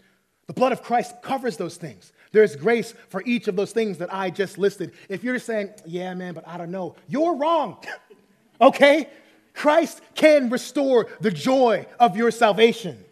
The 0.47 0.53
blood 0.53 0.73
of 0.73 0.83
Christ 0.83 1.15
covers 1.23 1.57
those 1.57 1.77
things. 1.77 2.13
There's 2.33 2.57
grace 2.57 2.95
for 3.09 3.23
each 3.25 3.49
of 3.49 3.57
those 3.57 3.73
things 3.73 3.99
that 3.99 4.13
I 4.15 4.31
just 4.31 4.59
listed. 4.59 4.93
If 5.09 5.25
you're 5.25 5.39
saying, 5.39 5.71
yeah, 5.87 6.15
man, 6.15 6.35
but 6.35 6.47
I 6.47 6.57
don't 6.57 6.71
know, 6.71 6.95
you're 7.09 7.35
wrong. 7.35 7.79
okay? 8.61 9.09
Christ 9.57 10.01
can 10.15 10.51
restore 10.51 11.09
the 11.21 11.33
joy 11.33 11.87
of 11.99 12.17
your 12.17 12.31
salvation. 12.31 13.03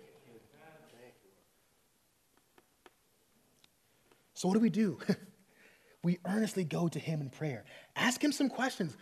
So, 4.34 4.48
what 4.48 4.54
do 4.54 4.60
we 4.60 4.70
do? 4.70 4.98
we 6.04 6.18
earnestly 6.26 6.64
go 6.64 6.86
to 6.88 6.98
Him 6.98 7.22
in 7.22 7.30
prayer. 7.30 7.64
Ask 7.96 8.22
Him 8.22 8.30
some 8.30 8.50
questions. 8.50 8.96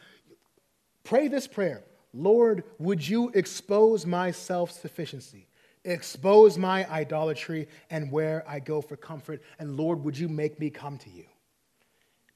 Pray 1.04 1.28
this 1.28 1.46
prayer 1.46 1.82
Lord, 2.14 2.62
would 2.78 3.06
you 3.06 3.30
expose 3.34 4.06
my 4.06 4.30
self 4.30 4.70
sufficiency? 4.70 5.48
Expose 5.84 6.56
my 6.56 6.88
idolatry 6.88 7.66
and 7.90 8.12
where 8.12 8.44
I 8.46 8.60
go 8.60 8.80
for 8.80 8.96
comfort. 8.96 9.42
And 9.58 9.76
Lord, 9.76 10.04
would 10.04 10.16
you 10.16 10.28
make 10.28 10.60
me 10.60 10.70
come 10.70 10.96
to 10.98 11.10
you? 11.10 11.24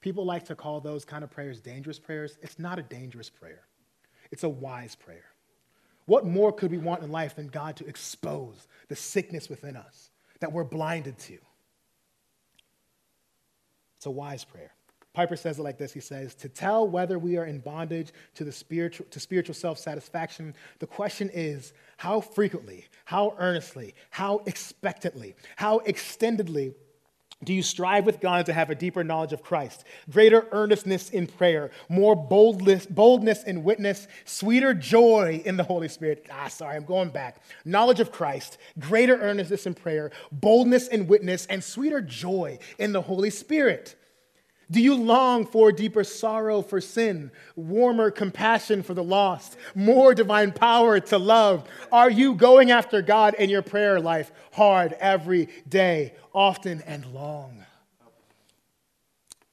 People 0.01 0.25
like 0.25 0.45
to 0.47 0.55
call 0.55 0.81
those 0.81 1.05
kind 1.05 1.23
of 1.23 1.31
prayers 1.31 1.61
dangerous 1.61 1.97
prayers. 1.97 2.37
It's 2.41 2.59
not 2.59 2.77
a 2.77 2.83
dangerous 2.83 3.29
prayer, 3.29 3.66
it's 4.31 4.43
a 4.43 4.49
wise 4.49 4.95
prayer. 4.95 5.25
What 6.05 6.25
more 6.25 6.51
could 6.53 6.71
we 6.71 6.77
want 6.77 7.03
in 7.03 7.11
life 7.11 7.35
than 7.35 7.47
God 7.47 7.75
to 7.77 7.87
expose 7.87 8.67
the 8.87 8.95
sickness 8.95 9.49
within 9.49 9.75
us 9.75 10.09
that 10.39 10.51
we're 10.51 10.63
blinded 10.63 11.17
to? 11.19 11.37
It's 13.97 14.05
a 14.05 14.11
wise 14.11 14.43
prayer. 14.43 14.71
Piper 15.13 15.35
says 15.35 15.57
it 15.57 15.63
like 15.63 15.79
this 15.79 15.91
He 15.91 15.99
says, 15.99 16.35
To 16.35 16.47
tell 16.47 16.87
whether 16.87 17.17
we 17.17 17.37
are 17.37 17.45
in 17.45 17.59
bondage 17.59 18.11
to, 18.35 18.43
the 18.43 18.51
spiritual, 18.51 19.07
to 19.09 19.19
spiritual 19.19 19.55
self 19.55 19.79
satisfaction, 19.79 20.53
the 20.77 20.85
question 20.85 21.31
is 21.33 21.73
how 21.97 22.21
frequently, 22.21 22.85
how 23.05 23.35
earnestly, 23.39 23.95
how 24.11 24.43
expectantly, 24.45 25.35
how 25.55 25.79
extendedly 25.87 26.75
do 27.43 27.53
you 27.53 27.61
strive 27.61 28.05
with 28.05 28.19
God 28.19 28.47
to 28.47 28.53
have 28.53 28.71
a 28.71 28.75
deeper 28.75 29.03
knowledge 29.03 29.31
of 29.31 29.43
Christ, 29.43 29.83
greater 30.09 30.47
earnestness 30.51 31.11
in 31.11 31.27
prayer, 31.27 31.69
more 31.87 32.15
boldness, 32.15 32.87
boldness 32.87 33.43
in 33.43 33.63
witness, 33.63 34.07
sweeter 34.25 34.73
joy 34.73 35.43
in 35.45 35.55
the 35.55 35.63
Holy 35.63 35.87
Spirit? 35.87 36.25
Ah, 36.31 36.47
sorry, 36.47 36.75
I'm 36.75 36.85
going 36.85 37.09
back. 37.09 37.43
Knowledge 37.63 37.99
of 37.99 38.11
Christ, 38.11 38.57
greater 38.79 39.21
earnestness 39.21 39.67
in 39.67 39.75
prayer, 39.75 40.11
boldness 40.31 40.87
in 40.87 41.05
witness, 41.05 41.45
and 41.45 41.63
sweeter 41.63 42.01
joy 42.01 42.57
in 42.79 42.91
the 42.91 43.03
Holy 43.03 43.29
Spirit. 43.29 43.95
Do 44.69 44.81
you 44.81 44.95
long 44.95 45.45
for 45.45 45.71
deeper 45.71 46.03
sorrow 46.03 46.61
for 46.61 46.81
sin, 46.81 47.31
warmer 47.55 48.11
compassion 48.11 48.83
for 48.83 48.93
the 48.93 49.03
lost, 49.03 49.55
more 49.73 50.13
divine 50.13 50.51
power 50.51 50.99
to 50.99 51.17
love? 51.17 51.67
Are 51.91 52.09
you 52.09 52.35
going 52.35 52.71
after 52.71 53.01
God 53.01 53.33
in 53.35 53.49
your 53.49 53.61
prayer 53.61 53.99
life 54.01 54.31
hard 54.51 54.93
every 54.99 55.47
day, 55.69 56.13
often 56.33 56.81
and 56.81 57.05
long? 57.13 57.65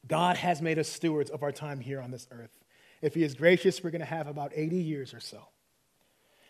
God 0.08 0.36
has 0.36 0.60
made 0.60 0.78
us 0.78 0.88
stewards 0.88 1.30
of 1.30 1.42
our 1.42 1.52
time 1.52 1.78
here 1.78 2.00
on 2.00 2.10
this 2.10 2.26
earth. 2.32 2.58
If 3.00 3.14
He 3.14 3.22
is 3.22 3.34
gracious, 3.34 3.84
we're 3.84 3.90
going 3.90 4.00
to 4.00 4.06
have 4.06 4.26
about 4.26 4.50
80 4.54 4.76
years 4.76 5.14
or 5.14 5.20
so. 5.20 5.38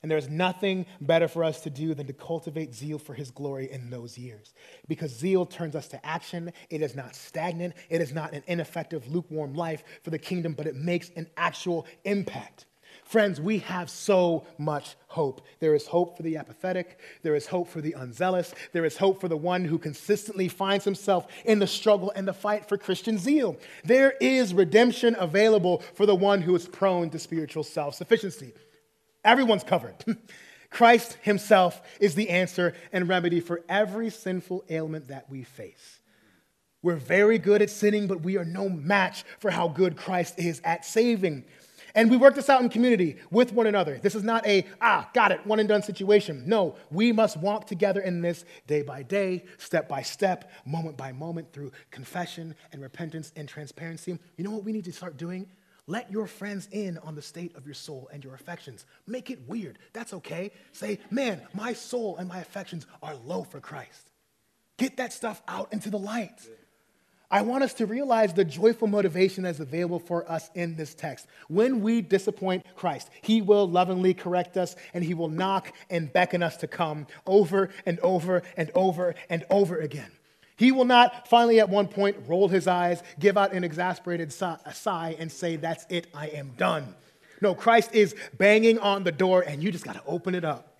And 0.05 0.11
there's 0.11 0.29
nothing 0.29 0.85
better 1.01 1.29
for 1.29 1.43
us 1.43 1.63
to 1.63 1.71
do 1.71 1.95
than 1.95 2.07
to 2.09 2.13
cultivate 2.13 2.75
zeal 2.75 2.99
for 2.99 3.15
his 3.15 3.31
glory 3.31 3.73
in 3.73 3.89
those 3.89 4.19
years. 4.19 4.53
Because 4.87 5.11
zeal 5.11 5.47
turns 5.47 5.75
us 5.75 5.89
to 5.89 6.07
action. 6.07 6.53
It 6.69 6.83
is 6.83 6.95
not 6.95 7.17
stagnant, 7.17 7.73
it 7.89 8.03
is 8.03 8.13
not 8.13 8.35
an 8.35 8.43
ineffective, 8.47 9.11
lukewarm 9.11 9.55
life 9.55 9.83
for 10.03 10.11
the 10.11 10.19
kingdom, 10.19 10.53
but 10.53 10.67
it 10.67 10.77
makes 10.77 11.09
an 11.17 11.31
actual 11.39 11.87
impact. 12.05 12.67
Friends, 13.03 13.41
we 13.41 13.61
have 13.61 13.89
so 13.89 14.47
much 14.59 14.95
hope. 15.07 15.41
There 15.61 15.75
is 15.75 15.87
hope 15.87 16.19
for 16.19 16.23
the 16.23 16.37
apathetic. 16.37 16.99
There 17.23 17.35
is 17.35 17.47
hope 17.47 17.69
for 17.69 17.81
the 17.81 17.95
unzealous. 17.95 18.55
There 18.73 18.85
is 18.85 18.99
hope 18.99 19.23
for 19.23 19.29
the 19.29 19.39
one 19.39 19.65
who 19.65 19.79
consistently 19.79 20.49
finds 20.49 20.85
himself 20.85 21.29
in 21.47 21.61
the 21.61 21.67
struggle 21.67 22.13
and 22.15 22.29
the 22.29 22.35
fight 22.35 22.69
for 22.69 22.77
Christian 22.77 23.17
zeal. 23.17 23.57
There 23.85 24.13
is 24.21 24.53
redemption 24.53 25.17
available 25.19 25.83
for 25.95 26.05
the 26.05 26.15
one 26.15 26.43
who 26.43 26.55
is 26.55 26.69
prone 26.69 27.09
to 27.09 27.19
spiritual 27.19 27.65
self 27.65 27.95
sufficiency. 27.95 28.53
Everyone's 29.25 29.65
covered. 29.65 30.05
Christ 30.71 31.19
Himself 31.23 31.81
is 32.01 32.15
the 32.15 32.31
answer 32.31 32.75
and 32.93 33.09
remedy 33.09 33.41
for 33.41 33.63
every 33.69 34.11
sinful 34.11 34.65
ailment 34.69 35.09
that 35.09 35.31
we 35.31 35.45
face. 35.45 36.01
We're 36.83 36.97
very 36.97 37.39
good 37.39 37.63
at 37.63 37.71
sinning, 37.71 38.09
but 38.09 38.23
we 38.23 38.37
are 38.37 38.45
no 38.45 38.69
match 38.69 39.25
for 39.39 39.51
how 39.51 39.69
good 39.69 39.97
Christ 39.97 40.39
is 40.39 40.61
at 40.65 40.85
saving. 40.85 41.45
And 41.95 42.11
we 42.11 42.17
work 42.17 42.35
this 42.35 42.51
out 42.51 42.61
in 42.61 42.69
community 42.69 43.17
with 43.31 43.53
one 43.53 43.69
another. 43.69 43.99
This 44.03 44.17
is 44.17 44.25
not 44.25 44.45
a, 44.47 44.67
ah, 44.81 45.09
got 45.15 45.31
it, 45.31 45.47
one 45.47 45.61
and 45.61 45.69
done 45.69 45.83
situation. 45.83 46.43
No, 46.45 46.75
we 46.91 47.13
must 47.13 47.37
walk 47.37 47.69
together 47.69 48.01
in 48.01 48.21
this 48.21 48.45
day 48.67 48.83
by 48.83 49.05
day, 49.05 49.45
step 49.59 49.89
by 49.89 50.03
step, 50.03 50.51
moment 50.67 50.97
by 50.97 51.13
moment 51.13 51.53
through 51.53 51.71
confession 51.93 52.57
and 52.73 52.83
repentance 52.83 53.33
and 53.37 53.49
transparency. 53.49 54.19
You 54.37 54.45
know 54.45 54.51
what 54.51 54.65
we 54.65 54.73
need 54.73 54.85
to 54.87 54.93
start 54.93 55.17
doing? 55.17 55.47
Let 55.87 56.11
your 56.11 56.27
friends 56.27 56.69
in 56.73 56.97
on 56.99 57.15
the 57.15 57.23
state 57.23 57.55
of 57.57 57.67
your 57.67 57.75
soul 57.75 58.09
and 58.13 58.25
your 58.25 58.35
affections. 58.35 58.87
Make 59.07 59.31
it 59.31 59.47
weird. 59.47 59.79
That's 59.93 60.15
okay. 60.15 60.51
Say, 60.73 60.99
man, 61.11 61.43
my 61.53 61.75
soul 61.75 62.17
and 62.17 62.29
my 62.29 62.39
affections 62.39 62.87
are 63.03 63.15
low 63.15 63.45
for 63.45 63.61
Christ. 63.61 64.11
Get 64.79 64.97
that 64.97 65.13
stuff 65.13 65.43
out 65.47 65.73
into 65.73 65.91
the 65.91 65.99
light. 65.99 66.41
I 67.31 67.43
want 67.43 67.65
us 67.65 67.75
to 67.75 67.87
realize 67.87 68.33
the 68.33 68.45
joyful 68.45 68.87
motivation 68.87 69.45
that's 69.45 69.61
available 69.61 69.99
for 69.99 70.31
us 70.31 70.51
in 70.55 70.77
this 70.77 70.95
text. 70.95 71.27
When 71.49 71.81
we 71.81 72.01
disappoint 72.01 72.65
Christ, 72.77 73.11
He 73.23 73.43
will 73.43 73.69
lovingly 73.69 74.15
correct 74.15 74.57
us 74.57 74.77
and 74.95 75.03
He 75.03 75.15
will 75.15 75.29
knock 75.29 75.73
and 75.91 76.13
beckon 76.13 76.43
us 76.43 76.57
to 76.59 76.67
come 76.67 77.07
over 77.27 77.71
and 77.85 77.99
over 78.01 78.43
and 78.57 78.71
over 78.75 79.15
and 79.29 79.45
over 79.51 79.79
again. 79.79 80.13
He 80.57 80.71
will 80.73 80.85
not 80.85 81.29
finally, 81.29 81.59
at 81.61 81.69
one 81.69 81.89
point, 81.89 82.17
roll 82.27 82.49
his 82.49 82.67
eyes, 82.67 83.03
give 83.19 83.37
out 83.37 83.53
an 83.53 83.65
exasperated 83.65 84.33
sigh, 84.33 85.17
and 85.19 85.31
say, 85.31 85.57
That's 85.57 85.85
it, 85.89 86.07
I 86.15 86.29
am 86.29 86.53
done. 86.57 86.95
No, 87.41 87.55
Christ 87.55 87.95
is 87.95 88.15
banging 88.39 88.79
on 88.79 89.05
the 89.05 89.13
door, 89.13 89.43
and 89.43 89.63
you 89.63 89.73
just 89.73 89.85
got 89.85 89.95
to 89.95 90.03
open 90.07 90.35
it 90.35 90.45
up 90.45 90.75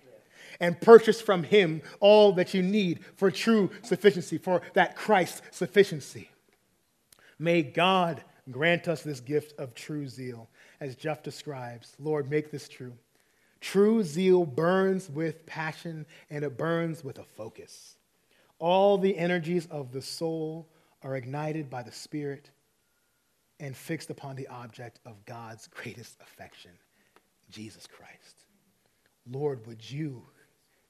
and 0.59 0.79
purchase 0.79 1.21
from 1.21 1.43
him 1.43 1.81
all 1.99 2.31
that 2.33 2.53
you 2.53 2.61
need 2.61 3.01
for 3.15 3.29
true 3.29 3.69
sufficiency, 3.83 4.37
for 4.37 4.61
that 4.73 4.95
Christ 4.95 5.41
sufficiency. 5.51 6.29
May 7.37 7.61
God 7.61 8.23
grant 8.51 8.87
us 8.87 9.01
this 9.01 9.19
gift 9.19 9.59
of 9.59 9.75
true 9.75 10.07
zeal, 10.07 10.49
as 10.79 10.95
Jeff 10.95 11.23
describes. 11.23 11.95
Lord, 11.99 12.29
make 12.29 12.51
this 12.51 12.67
true. 12.67 12.93
True 13.61 14.03
zeal 14.03 14.45
burns 14.45 15.09
with 15.09 15.45
passion 15.45 16.05
and 16.29 16.43
it 16.45 16.57
burns 16.57 17.03
with 17.03 17.17
a 17.17 17.23
focus. 17.23 17.94
All 18.59 18.97
the 18.97 19.17
energies 19.17 19.67
of 19.67 19.91
the 19.91 20.01
soul 20.01 20.67
are 21.03 21.15
ignited 21.15 21.69
by 21.69 21.83
the 21.83 21.91
Spirit 21.91 22.49
and 23.59 23.75
fixed 23.75 24.09
upon 24.09 24.35
the 24.35 24.47
object 24.47 24.99
of 25.05 25.25
God's 25.25 25.67
greatest 25.67 26.17
affection, 26.21 26.71
Jesus 27.49 27.87
Christ. 27.87 28.45
Lord, 29.29 29.65
would 29.67 29.89
you 29.89 30.23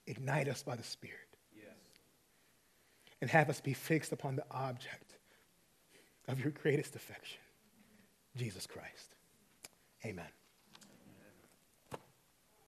ignite 0.08 0.48
us 0.48 0.64
by 0.64 0.76
the 0.76 0.84
Spirit 0.84 1.18
yes. 1.56 1.74
and 3.22 3.30
have 3.30 3.50
us 3.50 3.62
be 3.62 3.74
fixed 3.74 4.12
upon 4.12 4.36
the 4.36 4.46
object 4.52 5.18
of 6.28 6.40
your 6.40 6.52
greatest 6.52 6.96
affection, 6.96 7.40
Jesus 8.36 8.68
Christ. 8.68 9.16
Amen. 10.06 10.26